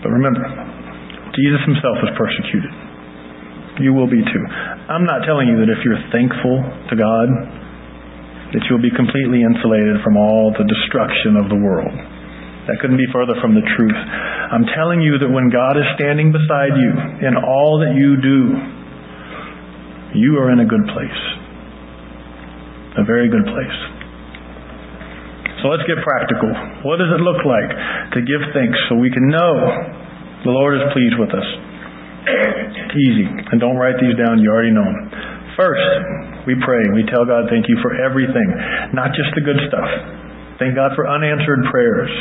But 0.00 0.08
remember, 0.08 0.40
Jesus 1.36 1.60
himself 1.68 2.00
was 2.00 2.16
persecuted. 2.16 2.89
You 3.78 3.94
will 3.94 4.10
be 4.10 4.18
too. 4.18 4.44
I'm 4.90 5.06
not 5.06 5.22
telling 5.22 5.46
you 5.46 5.62
that 5.62 5.70
if 5.70 5.80
you're 5.86 6.02
thankful 6.10 6.58
to 6.90 6.94
God, 6.98 7.28
that 8.50 8.66
you'll 8.66 8.82
be 8.82 8.90
completely 8.90 9.46
insulated 9.46 10.02
from 10.02 10.18
all 10.18 10.50
the 10.50 10.66
destruction 10.66 11.38
of 11.38 11.46
the 11.46 11.54
world. 11.54 11.94
That 12.66 12.82
couldn't 12.82 12.98
be 12.98 13.06
further 13.14 13.38
from 13.38 13.54
the 13.54 13.62
truth. 13.78 13.94
I'm 14.50 14.66
telling 14.74 15.00
you 15.00 15.22
that 15.22 15.30
when 15.30 15.48
God 15.48 15.78
is 15.78 15.86
standing 15.94 16.34
beside 16.34 16.74
you 16.74 16.90
in 17.22 17.38
all 17.38 17.78
that 17.78 17.94
you 17.94 18.18
do, 18.18 18.40
you 20.18 20.34
are 20.42 20.50
in 20.50 20.58
a 20.58 20.66
good 20.66 20.84
place. 20.90 21.20
A 22.98 23.04
very 23.06 23.30
good 23.30 23.46
place. 23.46 23.78
So 25.62 25.70
let's 25.70 25.86
get 25.86 26.02
practical. 26.02 26.50
What 26.82 26.98
does 26.98 27.12
it 27.14 27.22
look 27.22 27.46
like 27.46 27.70
to 28.16 28.18
give 28.26 28.42
thanks 28.50 28.76
so 28.90 28.98
we 28.98 29.14
can 29.14 29.30
know 29.30 29.54
the 30.42 30.50
Lord 30.50 30.74
is 30.74 30.84
pleased 30.90 31.16
with 31.20 31.30
us? 31.30 31.48
Easy. 32.26 33.26
And 33.26 33.60
don't 33.60 33.76
write 33.76 33.96
these 34.00 34.16
down, 34.18 34.38
you 34.40 34.50
already 34.50 34.74
know 34.74 34.84
them. 34.84 35.08
First, 35.56 36.46
we 36.46 36.56
pray. 36.64 36.84
We 36.94 37.04
tell 37.08 37.24
God 37.24 37.48
thank 37.52 37.68
you 37.68 37.76
for 37.82 37.96
everything, 37.96 38.48
not 38.96 39.12
just 39.12 39.32
the 39.36 39.44
good 39.44 39.60
stuff. 39.68 39.90
Thank 40.58 40.76
God 40.76 40.92
for 40.96 41.08
unanswered 41.08 41.64
prayers. 41.72 42.12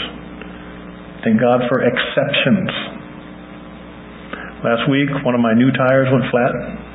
Thank 1.24 1.40
God 1.40 1.68
for 1.68 1.84
exceptions. 1.84 2.72
Last 4.64 4.88
week, 4.92 5.08
one 5.24 5.36
of 5.36 5.42
my 5.44 5.56
new 5.56 5.72
tires 5.72 6.08
went 6.12 6.28
flat 6.32 6.52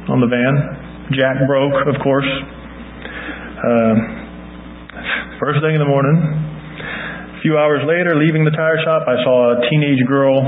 on 0.09 0.21
the 0.21 0.29
van. 0.29 1.13
Jack 1.17 1.45
broke, 1.49 1.77
of 1.89 1.97
course. 2.01 2.29
Uh, 3.65 3.95
first 5.41 5.61
thing 5.65 5.77
in 5.77 5.81
the 5.81 5.89
morning. 5.89 6.17
A 6.17 7.41
few 7.41 7.57
hours 7.57 7.85
later, 7.85 8.17
leaving 8.17 8.45
the 8.45 8.53
tire 8.53 8.81
shop, 8.85 9.09
I 9.09 9.17
saw 9.25 9.57
a 9.57 9.65
teenage 9.69 10.01
girl 10.09 10.41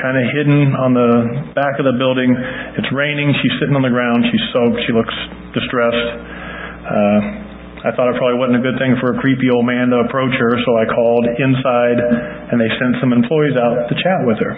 kind 0.00 0.16
of 0.16 0.24
hidden 0.32 0.72
on 0.78 0.96
the 0.96 1.10
back 1.52 1.76
of 1.76 1.84
the 1.84 1.96
building. 1.98 2.32
It's 2.78 2.88
raining. 2.94 3.32
She's 3.42 3.54
sitting 3.60 3.76
on 3.76 3.84
the 3.84 3.92
ground. 3.92 4.24
She's 4.32 4.46
soaked. 4.52 4.80
She 4.88 4.92
looks 4.94 5.14
distressed. 5.52 6.08
Uh, 6.82 7.42
I 7.82 7.90
thought 7.98 8.14
it 8.14 8.16
probably 8.16 8.38
wasn't 8.38 8.62
a 8.62 8.64
good 8.64 8.78
thing 8.78 8.94
for 9.02 9.10
a 9.10 9.16
creepy 9.18 9.50
old 9.50 9.66
man 9.66 9.90
to 9.90 10.06
approach 10.06 10.30
her, 10.38 10.54
so 10.62 10.70
I 10.78 10.86
called 10.86 11.26
inside 11.26 11.98
and 11.98 12.56
they 12.62 12.70
sent 12.78 13.02
some 13.02 13.10
employees 13.10 13.58
out 13.58 13.90
to 13.90 13.94
chat 13.98 14.22
with 14.22 14.38
her. 14.38 14.54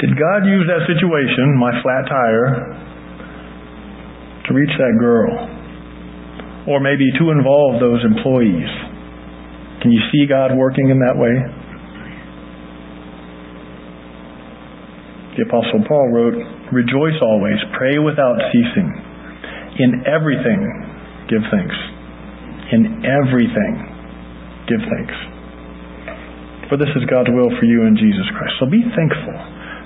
Did 0.00 0.16
God 0.16 0.48
use 0.48 0.64
that 0.64 0.88
situation, 0.88 1.60
my 1.60 1.76
flat 1.84 2.08
tire, 2.08 2.48
to 4.48 4.50
reach 4.56 4.72
that 4.80 4.96
girl? 4.96 5.32
Or 6.72 6.80
maybe 6.80 7.04
to 7.20 7.30
involve 7.36 7.80
those 7.80 8.00
employees? 8.00 8.72
Can 9.84 9.92
you 9.92 10.00
see 10.08 10.24
God 10.24 10.56
working 10.56 10.88
in 10.88 10.98
that 11.04 11.20
way? 11.20 11.36
The 15.34 15.42
Apostle 15.50 15.82
Paul 15.86 16.14
wrote, 16.14 16.38
Rejoice 16.70 17.18
always, 17.18 17.58
pray 17.74 17.98
without 17.98 18.38
ceasing. 18.54 18.86
In 19.82 20.06
everything, 20.06 20.62
give 21.26 21.42
thanks. 21.50 21.74
In 22.70 23.02
everything, 23.02 23.74
give 24.70 24.82
thanks. 24.86 25.16
For 26.70 26.78
this 26.78 26.90
is 26.94 27.02
God's 27.10 27.34
will 27.34 27.50
for 27.58 27.66
you 27.66 27.82
in 27.84 27.98
Jesus 27.98 28.30
Christ. 28.38 28.54
So 28.62 28.70
be 28.70 28.86
thankful, 28.94 29.34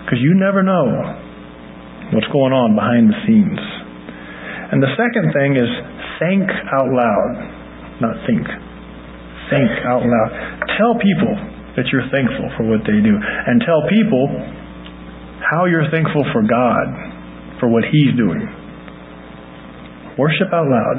because 0.04 0.20
you 0.20 0.37
never 0.37 0.61
know 0.61 0.84
what's 2.12 2.28
going 2.28 2.52
on 2.52 2.76
behind 2.76 3.08
the 3.08 3.18
scenes. 3.24 3.61
And 4.68 4.84
the 4.84 4.92
second 5.00 5.32
thing 5.32 5.56
is 5.56 5.68
thank 6.20 6.44
out 6.76 6.92
loud, 6.92 7.32
not 8.04 8.20
think. 8.28 8.44
Think 9.48 9.72
out 9.88 10.04
loud. 10.04 10.30
Tell 10.76 10.92
people 11.00 11.32
that 11.80 11.88
you're 11.88 12.04
thankful 12.12 12.52
for 12.61 12.68
what 12.68 12.84
they 12.84 13.00
do. 13.00 13.16
And 13.16 13.64
tell 13.64 13.80
people 13.88 14.28
how 15.42 15.66
you're 15.66 15.90
thankful 15.90 16.24
for 16.33 16.42
God 16.42 16.87
for 17.61 17.68
what 17.68 17.85
He's 17.90 18.14
doing. 18.16 18.42
Worship 20.18 20.51
out 20.53 20.66
loud. 20.66 20.98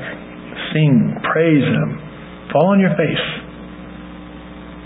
Sing. 0.71 1.15
Praise 1.23 1.63
Him. 1.63 1.89
Fall 2.52 2.71
on 2.71 2.80
your 2.80 2.95
face 2.95 3.25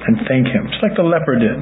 and 0.03 0.19
thank 0.27 0.47
Him, 0.47 0.67
just 0.67 0.83
like 0.83 0.95
the 0.95 1.05
leper 1.05 1.39
did. 1.39 1.59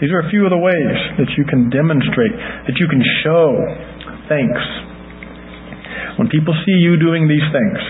These 0.00 0.12
are 0.14 0.22
a 0.22 0.30
few 0.30 0.44
of 0.46 0.50
the 0.54 0.60
ways 0.60 0.96
that 1.18 1.28
you 1.36 1.44
can 1.44 1.68
demonstrate, 1.68 2.32
that 2.32 2.76
you 2.78 2.86
can 2.88 3.02
show 3.24 3.58
thanks. 4.30 4.62
When 6.16 6.28
people 6.28 6.54
see 6.64 6.78
you 6.78 6.96
doing 6.96 7.26
these 7.26 7.44
things, 7.50 7.80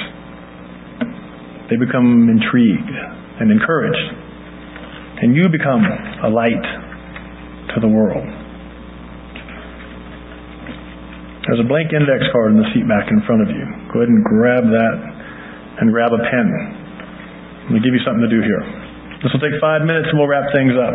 they 1.69 1.77
become 1.77 2.27
intrigued 2.31 2.95
and 3.39 3.51
encouraged. 3.53 4.09
And 5.23 5.37
you 5.37 5.47
become 5.53 5.85
a 6.25 6.29
light 6.33 6.65
to 7.75 7.81
the 7.81 7.89
world. 7.89 8.40
There's 11.51 11.67
a 11.67 11.67
blank 11.67 11.91
index 11.91 12.31
card 12.31 12.55
in 12.55 12.63
the 12.63 12.69
seat 12.71 12.87
back 12.87 13.11
in 13.11 13.19
front 13.27 13.43
of 13.43 13.51
you. 13.51 13.67
Go 13.91 14.07
ahead 14.07 14.07
and 14.07 14.23
grab 14.23 14.71
that 14.71 14.97
and 15.83 15.91
grab 15.91 16.15
a 16.15 16.23
pen. 16.23 16.47
Let 17.67 17.75
me 17.75 17.83
give 17.83 17.91
you 17.91 17.99
something 18.07 18.23
to 18.23 18.31
do 18.31 18.39
here. 18.39 18.63
This 19.19 19.35
will 19.35 19.43
take 19.43 19.59
five 19.59 19.83
minutes 19.83 20.15
and 20.15 20.23
we'll 20.23 20.31
wrap 20.31 20.47
things 20.55 20.79
up. 20.79 20.95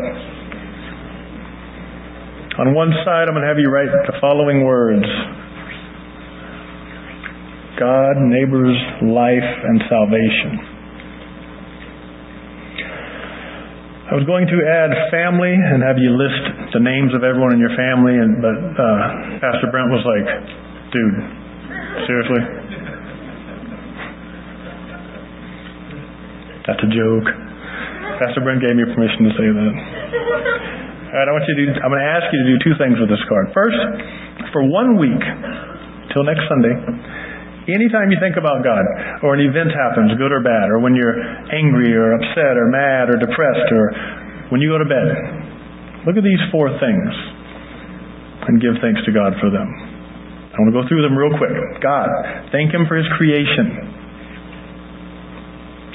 On 2.63 2.71
one 2.71 2.95
side, 3.03 3.27
I'm 3.27 3.35
going 3.35 3.43
to 3.43 3.51
have 3.51 3.59
you 3.59 3.67
write 3.67 3.91
the 4.07 4.15
following 4.23 4.63
words 4.63 5.03
God, 7.75 8.15
neighbors, 8.23 8.79
life, 9.03 9.51
and 9.67 9.83
salvation. 9.91 10.74
I 14.15 14.23
was 14.23 14.31
going 14.31 14.47
to 14.47 14.59
add 14.63 15.11
family 15.11 15.51
and 15.51 15.83
have 15.83 15.99
you 15.99 16.15
list 16.15 16.71
the 16.71 16.79
names 16.79 17.11
of 17.11 17.27
everyone 17.27 17.51
in 17.51 17.59
your 17.59 17.75
family, 17.75 18.15
and 18.15 18.39
but 18.39 18.55
uh, 18.55 19.43
Pastor 19.43 19.67
Brent 19.67 19.91
was 19.91 20.07
like, 20.07 20.23
"Dude, 20.95 21.19
seriously? 22.07 22.39
That's 26.63 26.79
a 26.79 26.91
joke." 26.95 27.27
Pastor 28.23 28.39
Brent 28.39 28.63
gave 28.63 28.79
me 28.79 28.87
permission 28.87 29.27
to 29.27 29.31
say 29.35 29.51
that. 29.51 29.73
All 29.75 31.19
right, 31.19 31.27
I 31.27 31.31
want 31.35 31.43
you 31.51 31.55
to. 31.59 31.75
Do, 31.75 31.83
I'm 31.83 31.91
going 31.91 31.99
to 31.99 32.07
ask 32.15 32.31
you 32.31 32.39
to 32.39 32.47
do 32.55 32.57
two 32.71 32.75
things 32.79 32.95
with 32.95 33.11
this 33.11 33.19
card. 33.27 33.51
First, 33.51 33.83
for 34.55 34.63
one 34.63 34.95
week, 34.95 35.23
till 36.15 36.23
next 36.23 36.47
Sunday, 36.47 36.71
anytime 37.73 38.13
you 38.13 38.19
think 38.21 38.37
about 38.37 38.61
God, 38.61 38.85
or 39.25 39.33
an 39.33 39.41
event 39.41 39.73
happens, 39.73 40.13
good 40.21 40.29
or 40.29 40.41
bad, 40.45 40.69
or 40.69 40.77
when 40.77 40.93
you're 40.93 41.17
angry 41.49 41.89
or 41.93 42.13
upset 42.13 42.53
or 42.59 42.69
mad 42.69 43.09
or 43.09 43.17
depressed, 43.17 43.69
or 43.73 43.85
when 44.53 44.61
you 44.61 44.69
go 44.69 44.77
to 44.77 44.85
bed, 44.85 45.07
look 46.05 46.17
at 46.17 46.25
these 46.25 46.43
four 46.53 46.69
things 46.77 47.09
and 48.45 48.61
give 48.61 48.77
thanks 48.81 49.01
to 49.09 49.11
God 49.11 49.33
for 49.41 49.49
them. 49.49 49.65
I 50.53 50.61
want 50.61 50.69
to 50.71 50.77
go 50.77 50.85
through 50.87 51.01
them 51.01 51.17
real 51.17 51.33
quick. 51.35 51.81
God, 51.81 52.07
thank 52.53 52.71
Him 52.71 52.85
for 52.87 52.95
His 52.95 53.09
creation. 53.17 53.75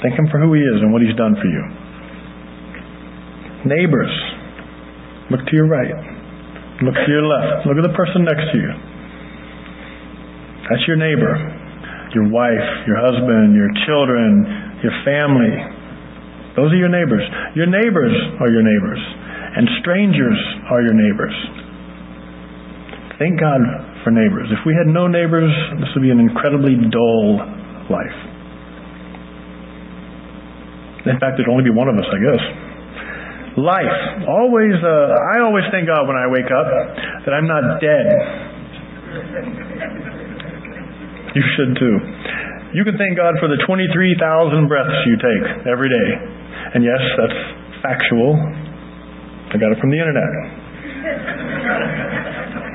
Thank 0.03 0.19
Him 0.19 0.27
for 0.29 0.37
who 0.43 0.53
He 0.53 0.61
is 0.61 0.83
and 0.83 0.91
what 0.91 1.01
He's 1.01 1.15
done 1.15 1.39
for 1.39 1.47
you. 1.47 1.63
Neighbors, 3.65 4.11
look 5.31 5.41
to 5.47 5.53
your 5.55 5.69
right. 5.71 5.95
Look 6.83 6.97
to 6.97 7.09
your 7.09 7.25
left. 7.25 7.65
Look 7.69 7.77
at 7.77 7.85
the 7.85 7.93
person 7.93 8.25
next 8.25 8.51
to 8.51 8.57
you. 8.57 8.73
That's 10.69 10.85
your 10.87 10.97
neighbor. 10.97 11.60
Your 12.13 12.27
wife, 12.27 12.67
your 12.87 12.99
husband, 12.99 13.55
your 13.55 13.71
children, 13.87 14.79
your 14.83 14.95
family. 15.07 15.53
Those 16.59 16.71
are 16.71 16.79
your 16.79 16.91
neighbors. 16.91 17.23
Your 17.55 17.67
neighbors 17.67 18.11
are 18.39 18.51
your 18.51 18.63
neighbors. 18.63 18.99
And 19.55 19.67
strangers 19.79 20.39
are 20.71 20.81
your 20.83 20.95
neighbors. 20.95 21.35
Thank 23.19 23.39
God 23.39 23.61
for 24.03 24.11
neighbors. 24.11 24.51
If 24.51 24.65
we 24.65 24.75
had 24.75 24.87
no 24.91 25.07
neighbors, 25.07 25.51
this 25.79 25.87
would 25.95 26.03
be 26.03 26.11
an 26.11 26.19
incredibly 26.19 26.75
dull 26.89 27.39
life. 27.87 28.19
In 31.05 31.17
fact, 31.17 31.37
there'd 31.37 31.49
only 31.49 31.63
be 31.63 31.73
one 31.73 31.87
of 31.87 31.95
us, 31.95 32.05
I 32.05 32.19
guess 32.19 32.71
life. 33.57 34.27
Always, 34.27 34.75
uh, 34.79 35.35
I 35.35 35.43
always 35.43 35.63
thank 35.71 35.87
God 35.87 36.07
when 36.07 36.15
I 36.15 36.27
wake 36.31 36.47
up 36.47 36.67
that 37.25 37.33
I'm 37.33 37.47
not 37.47 37.81
dead. 37.81 38.07
You 41.35 41.43
should 41.55 41.79
too. 41.79 41.95
You 42.75 42.83
can 42.87 42.95
thank 42.95 43.15
God 43.19 43.35
for 43.39 43.47
the 43.51 43.59
23,000 43.67 44.67
breaths 44.67 44.95
you 45.07 45.15
take 45.19 45.67
every 45.67 45.91
day. 45.91 46.09
And 46.75 46.83
yes, 46.83 47.03
that's 47.19 47.39
factual. 47.83 48.35
I 49.51 49.59
got 49.59 49.75
it 49.75 49.79
from 49.79 49.91
the 49.91 49.99
internet. 49.99 50.31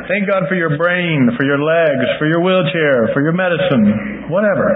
Thank 0.09 0.29
God 0.29 0.47
for 0.49 0.55
your 0.55 0.77
brain, 0.77 1.33
for 1.37 1.45
your 1.45 1.59
legs, 1.59 2.07
for 2.21 2.29
your 2.29 2.45
wheelchair, 2.45 3.11
for 3.13 3.23
your 3.25 3.33
medicine, 3.33 4.29
whatever. 4.29 4.69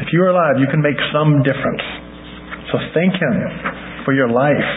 If 0.00 0.14
you're 0.14 0.30
alive, 0.30 0.56
you 0.62 0.66
can 0.70 0.80
make 0.80 0.96
some 1.12 1.42
difference. 1.42 1.84
So 2.72 2.78
thank 2.94 3.12
Him 3.12 3.34
for 4.06 4.14
your 4.14 4.30
life. 4.30 4.68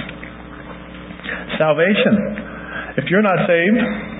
Salvation. 1.58 2.98
If 2.98 3.06
you're 3.08 3.22
not 3.24 3.48
saved, 3.48 4.11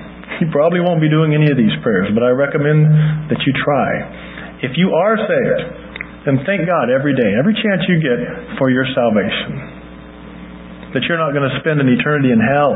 you 0.42 0.50
probably 0.50 0.82
won't 0.82 0.98
be 0.98 1.06
doing 1.06 1.38
any 1.38 1.46
of 1.46 1.54
these 1.54 1.70
prayers, 1.86 2.10
but 2.10 2.26
I 2.26 2.34
recommend 2.34 3.30
that 3.30 3.38
you 3.46 3.54
try. 3.62 3.90
If 4.66 4.74
you 4.74 4.90
are 4.90 5.14
saved, 5.14 5.62
then 6.26 6.42
thank 6.42 6.66
God 6.66 6.90
every 6.90 7.14
day, 7.14 7.30
every 7.38 7.54
chance 7.54 7.86
you 7.86 8.02
get 8.02 8.18
for 8.58 8.74
your 8.74 8.82
salvation. 8.90 10.98
That 10.98 11.06
you're 11.06 11.22
not 11.22 11.30
going 11.30 11.46
to 11.46 11.54
spend 11.62 11.78
an 11.78 11.86
eternity 11.86 12.34
in 12.34 12.42
hell 12.42 12.74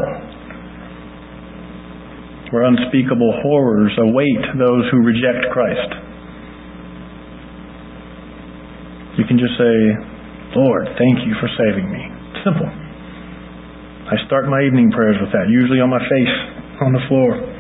where 2.55 2.71
unspeakable 2.71 3.43
horrors 3.43 3.91
await 3.99 4.47
those 4.55 4.87
who 4.95 5.03
reject 5.03 5.51
Christ. 5.51 5.91
You 9.19 9.27
can 9.27 9.43
just 9.43 9.59
say, 9.59 9.75
Lord, 10.55 10.87
thank 10.95 11.27
you 11.27 11.35
for 11.43 11.51
saving 11.59 11.91
me. 11.91 12.15
Simple. 12.47 12.71
I 14.07 14.15
start 14.31 14.47
my 14.47 14.63
evening 14.63 14.95
prayers 14.95 15.19
with 15.19 15.35
that, 15.35 15.51
usually 15.51 15.83
on 15.83 15.91
my 15.91 15.99
face, 15.99 16.35
on 16.79 16.95
the 16.95 17.03
floor. 17.11 17.56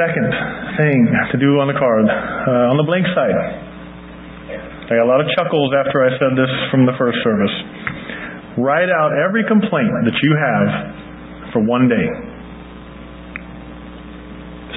Second 0.00 0.32
thing 0.80 1.12
to 1.28 1.36
do 1.36 1.60
on 1.60 1.68
the 1.68 1.76
card, 1.76 2.08
uh, 2.08 2.72
on 2.72 2.80
the 2.80 2.88
blank 2.88 3.04
side. 3.12 3.36
I 3.36 4.96
got 4.96 5.04
a 5.04 5.10
lot 5.12 5.20
of 5.20 5.28
chuckles 5.36 5.76
after 5.76 6.00
I 6.00 6.16
said 6.16 6.32
this 6.40 6.48
from 6.72 6.88
the 6.88 6.96
first 6.96 7.20
service. 7.20 7.52
Write 8.56 8.88
out 8.88 9.12
every 9.12 9.44
complaint 9.44 9.92
that 10.08 10.16
you 10.24 10.32
have 10.40 11.52
for 11.52 11.60
one 11.60 11.84
day, 11.92 12.08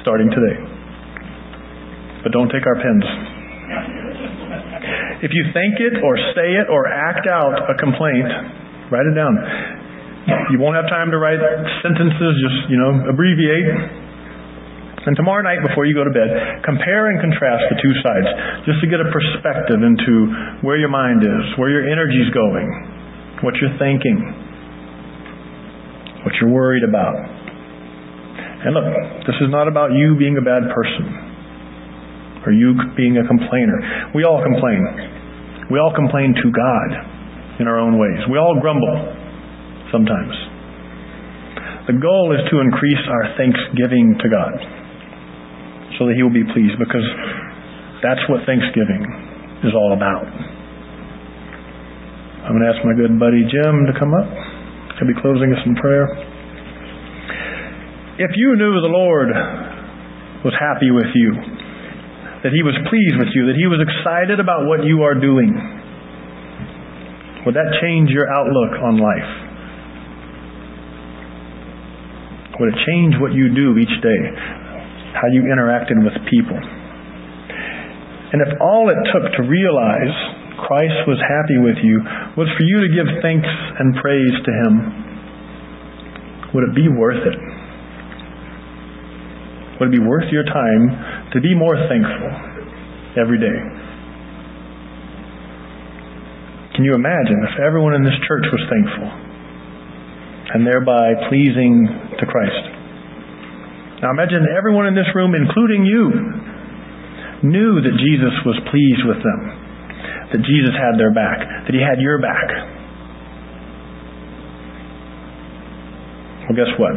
starting 0.04 0.28
today. 0.28 0.60
But 2.20 2.36
don't 2.36 2.52
take 2.52 2.68
our 2.68 2.76
pens. 2.76 3.08
If 5.24 5.32
you 5.32 5.48
think 5.56 5.80
it 5.80 6.04
or 6.04 6.20
say 6.36 6.52
it 6.60 6.68
or 6.68 6.84
act 6.84 7.24
out 7.32 7.64
a 7.64 7.74
complaint, 7.80 8.28
write 8.92 9.08
it 9.08 9.16
down. 9.16 9.40
You 10.52 10.60
won't 10.60 10.76
have 10.76 10.92
time 10.92 11.08
to 11.08 11.16
write 11.16 11.40
sentences, 11.80 12.32
just, 12.44 12.68
you 12.68 12.76
know, 12.76 13.08
abbreviate. 13.08 14.03
And 15.04 15.12
tomorrow 15.20 15.44
night 15.44 15.60
before 15.60 15.84
you 15.84 15.92
go 15.92 16.00
to 16.00 16.14
bed, 16.14 16.64
compare 16.64 17.12
and 17.12 17.20
contrast 17.20 17.68
the 17.68 17.76
two 17.76 17.92
sides 18.00 18.28
just 18.64 18.80
to 18.80 18.88
get 18.88 19.04
a 19.04 19.08
perspective 19.12 19.84
into 19.84 20.64
where 20.64 20.80
your 20.80 20.88
mind 20.88 21.20
is, 21.20 21.44
where 21.60 21.68
your 21.68 21.84
energy 21.84 22.24
is 22.24 22.32
going, 22.32 22.64
what 23.44 23.52
you're 23.60 23.76
thinking, 23.76 24.16
what 26.24 26.32
you're 26.40 26.48
worried 26.48 26.88
about. 26.88 27.20
And 28.64 28.72
look, 28.72 28.88
this 29.28 29.36
is 29.44 29.52
not 29.52 29.68
about 29.68 29.92
you 29.92 30.16
being 30.16 30.40
a 30.40 30.44
bad 30.44 30.72
person 30.72 31.04
or 32.48 32.56
you 32.56 32.72
being 32.96 33.20
a 33.20 33.28
complainer. 33.28 34.08
We 34.16 34.24
all 34.24 34.40
complain. 34.40 35.68
We 35.68 35.76
all 35.84 35.92
complain 35.92 36.32
to 36.32 36.48
God 36.48 36.88
in 37.60 37.68
our 37.68 37.76
own 37.76 38.00
ways. 38.00 38.24
We 38.32 38.40
all 38.40 38.56
grumble 38.56 38.96
sometimes. 39.92 40.32
The 41.92 42.00
goal 42.00 42.32
is 42.32 42.40
to 42.48 42.64
increase 42.64 43.04
our 43.04 43.36
thanksgiving 43.36 44.16
to 44.24 44.28
God 44.32 44.83
so 45.98 46.06
that 46.06 46.14
He 46.14 46.22
will 46.22 46.34
be 46.34 46.44
pleased 46.44 46.78
because 46.78 47.06
that's 48.02 48.20
what 48.28 48.44
Thanksgiving 48.44 49.02
is 49.64 49.72
all 49.72 49.96
about. 49.96 50.26
I'm 52.44 52.52
going 52.52 52.60
to 52.60 52.70
ask 52.76 52.84
my 52.84 52.92
good 52.92 53.16
buddy 53.16 53.40
Jim 53.48 53.88
to 53.88 53.94
come 53.96 54.12
up. 54.12 54.28
I'll 54.28 55.08
be 55.08 55.16
closing 55.16 55.48
us 55.52 55.62
in 55.64 55.74
prayer. 55.80 56.04
If 58.20 58.36
you 58.36 58.54
knew 58.54 58.78
the 58.78 58.92
Lord 58.92 59.32
was 60.44 60.54
happy 60.60 60.92
with 60.92 61.08
you, 61.16 61.30
that 62.44 62.52
He 62.52 62.62
was 62.62 62.76
pleased 62.92 63.16
with 63.16 63.32
you, 63.32 63.48
that 63.48 63.56
He 63.56 63.66
was 63.66 63.80
excited 63.80 64.38
about 64.38 64.68
what 64.68 64.84
you 64.84 65.02
are 65.02 65.16
doing, 65.16 65.50
would 67.48 67.56
that 67.56 67.80
change 67.80 68.10
your 68.10 68.28
outlook 68.28 68.76
on 68.80 69.00
life? 69.00 69.30
Would 72.60 72.68
it 72.70 72.78
change 72.86 73.14
what 73.18 73.32
you 73.32 73.50
do 73.52 73.76
each 73.80 73.96
day? 74.04 74.22
How 75.14 75.30
you 75.30 75.46
interacted 75.46 76.02
with 76.02 76.14
people? 76.26 76.58
And 78.34 78.42
if 78.42 78.58
all 78.60 78.90
it 78.90 78.98
took 79.14 79.30
to 79.38 79.42
realize 79.46 80.10
Christ 80.66 81.06
was 81.06 81.22
happy 81.22 81.62
with 81.62 81.78
you 81.82 82.02
was 82.34 82.50
for 82.58 82.66
you 82.66 82.82
to 82.82 82.90
give 82.90 83.06
thanks 83.22 83.46
and 83.46 83.94
praise 84.02 84.34
to 84.42 84.50
Him, 84.50 84.74
would 86.50 86.66
it 86.66 86.74
be 86.74 86.90
worth 86.90 87.22
it? 87.22 87.38
Would 89.78 89.94
it 89.94 89.96
be 89.98 90.02
worth 90.02 90.30
your 90.34 90.44
time 90.44 91.30
to 91.30 91.40
be 91.40 91.54
more 91.54 91.78
thankful 91.86 92.30
every 93.18 93.38
day? 93.38 93.58
Can 96.74 96.82
you 96.82 96.94
imagine 96.94 97.38
if 97.46 97.62
everyone 97.62 97.94
in 97.94 98.02
this 98.02 98.18
church 98.26 98.46
was 98.50 98.62
thankful 98.66 99.10
and 100.54 100.66
thereby 100.66 101.14
pleasing 101.30 101.86
to 102.18 102.26
Christ? 102.26 102.73
Now 104.02 104.10
imagine 104.10 104.46
everyone 104.50 104.86
in 104.86 104.94
this 104.94 105.08
room, 105.14 105.34
including 105.34 105.86
you, 105.86 106.10
knew 107.44 107.80
that 107.82 107.94
Jesus 108.00 108.34
was 108.44 108.56
pleased 108.72 109.04
with 109.06 109.20
them, 109.20 109.40
that 110.32 110.42
Jesus 110.42 110.74
had 110.74 110.98
their 110.98 111.12
back, 111.12 111.38
that 111.66 111.74
he 111.74 111.80
had 111.80 112.00
your 112.00 112.18
back. 112.18 112.48
Well, 116.44 116.56
guess 116.56 116.72
what? 116.76 116.92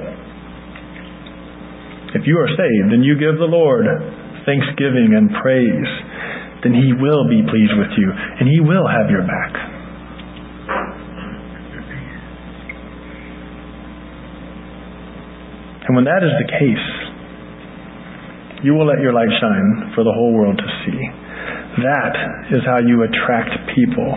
If 2.16 2.26
you 2.26 2.36
are 2.40 2.50
saved 2.50 2.92
and 2.94 3.04
you 3.04 3.16
give 3.20 3.40
the 3.40 3.48
Lord 3.48 3.86
thanksgiving 4.48 5.16
and 5.16 5.32
praise, 5.44 5.92
then 6.64 6.74
He 6.74 6.96
will 6.96 7.28
be 7.28 7.44
pleased 7.44 7.76
with 7.78 7.92
you 7.96 8.10
and 8.12 8.48
He 8.48 8.60
will 8.60 8.88
have 8.88 9.12
your 9.12 9.24
back. 9.24 9.77
And 15.88 15.96
when 15.96 16.04
that 16.04 16.20
is 16.20 16.36
the 16.36 16.52
case, 16.52 16.88
you 18.64 18.76
will 18.76 18.88
let 18.88 19.00
your 19.00 19.14
light 19.14 19.32
shine 19.40 19.96
for 19.96 20.04
the 20.04 20.12
whole 20.12 20.34
world 20.36 20.58
to 20.60 20.70
see. 20.84 21.00
That 21.84 22.16
is 22.52 22.62
how 22.66 22.80
you 22.84 23.08
attract 23.08 23.72
people 23.72 24.12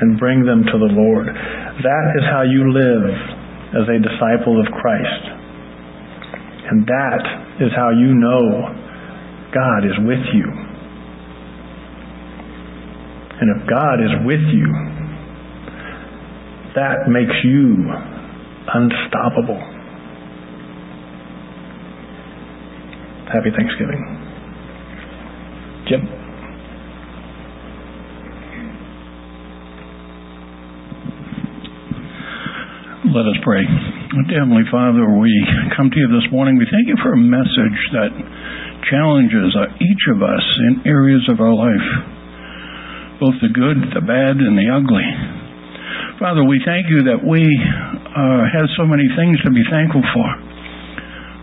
and 0.00 0.18
bring 0.18 0.46
them 0.46 0.64
to 0.64 0.76
the 0.78 0.90
Lord. 0.94 1.26
That 1.26 2.06
is 2.16 2.24
how 2.30 2.42
you 2.42 2.72
live 2.72 3.04
as 3.74 3.84
a 3.90 3.98
disciple 3.98 4.56
of 4.62 4.66
Christ. 4.72 5.24
And 6.70 6.86
that 6.86 7.22
is 7.60 7.70
how 7.76 7.90
you 7.90 8.14
know 8.14 8.72
God 9.52 9.84
is 9.84 9.98
with 10.06 10.24
you. 10.32 10.46
And 13.40 13.50
if 13.60 13.68
God 13.68 14.00
is 14.00 14.14
with 14.24 14.40
you, 14.54 14.70
that 16.74 17.10
makes 17.10 17.34
you 17.44 17.90
unstoppable. 18.72 19.73
Happy 23.34 23.50
Thanksgiving. 23.50 23.98
Jim. 25.90 26.06
Let 33.10 33.26
us 33.26 33.34
pray. 33.42 33.66
Heavenly 34.30 34.62
Father, 34.70 35.02
we 35.18 35.34
come 35.74 35.90
to 35.90 35.98
you 35.98 36.06
this 36.14 36.30
morning. 36.30 36.62
We 36.62 36.70
thank 36.70 36.86
you 36.86 36.94
for 37.02 37.10
a 37.10 37.18
message 37.18 37.80
that 37.98 38.14
challenges 38.86 39.50
each 39.82 40.04
of 40.14 40.22
us 40.22 40.46
in 40.70 40.86
areas 40.86 41.26
of 41.26 41.42
our 41.42 41.58
life, 41.58 41.88
both 43.18 43.34
the 43.42 43.50
good, 43.50 43.82
the 43.98 44.06
bad, 44.06 44.38
and 44.38 44.54
the 44.54 44.70
ugly. 44.70 45.10
Father, 46.22 46.46
we 46.46 46.62
thank 46.62 46.86
you 46.86 47.02
that 47.10 47.18
we 47.18 47.42
uh, 47.42 48.46
have 48.46 48.70
so 48.78 48.86
many 48.86 49.10
things 49.18 49.42
to 49.42 49.50
be 49.50 49.66
thankful 49.74 50.06
for. 50.14 50.28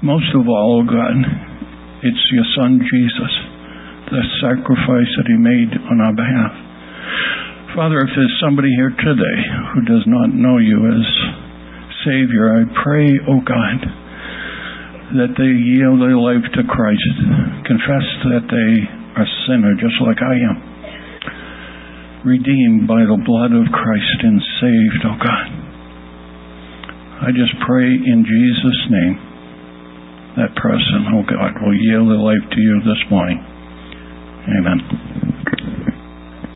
Most 0.07 0.31
of 0.33 0.47
all, 0.47 0.79
oh 0.79 0.87
God, 0.87 1.40
it's 2.01 2.25
your 2.33 2.47
Son 2.57 2.81
Jesus, 2.81 3.33
the 4.09 4.23
sacrifice 4.41 5.11
that 5.21 5.29
He 5.29 5.37
made 5.37 5.69
on 5.85 6.01
our 6.01 6.17
behalf. 6.17 6.53
Father, 7.77 8.01
if 8.01 8.11
there's 8.17 8.41
somebody 8.41 8.73
here 8.73 8.89
today 8.89 9.39
who 9.77 9.85
does 9.85 10.01
not 10.09 10.33
know 10.33 10.57
you 10.57 10.81
as 10.89 11.05
Savior, 12.01 12.57
I 12.57 12.65
pray, 12.73 13.05
O 13.29 13.37
oh 13.37 13.41
God, 13.45 13.77
that 15.21 15.37
they 15.37 15.53
yield 15.53 16.01
their 16.01 16.17
life 16.17 16.41
to 16.57 16.65
Christ, 16.65 17.13
confess 17.69 18.07
that 18.33 18.49
they 18.49 18.71
are 19.21 19.29
sinner 19.45 19.77
just 19.77 20.01
like 20.01 20.25
I 20.25 20.35
am, 20.41 20.57
redeemed 22.25 22.89
by 22.89 23.05
the 23.05 23.21
blood 23.21 23.53
of 23.53 23.69
Christ 23.69 24.17
and 24.25 24.41
saved, 24.57 25.05
O 25.05 25.13
oh 25.13 25.19
God. 25.21 25.47
I 27.23 27.29
just 27.29 27.53
pray 27.61 27.93
in 27.93 28.25
Jesus' 28.25 28.83
name 28.89 29.30
that 30.37 30.55
person, 30.55 31.11
oh 31.11 31.23
God, 31.27 31.59
will 31.59 31.75
yield 31.75 32.07
their 32.07 32.23
life 32.23 32.45
to 32.51 32.59
you 32.59 32.79
this 32.87 33.01
morning. 33.11 33.39
Amen. 34.47 35.80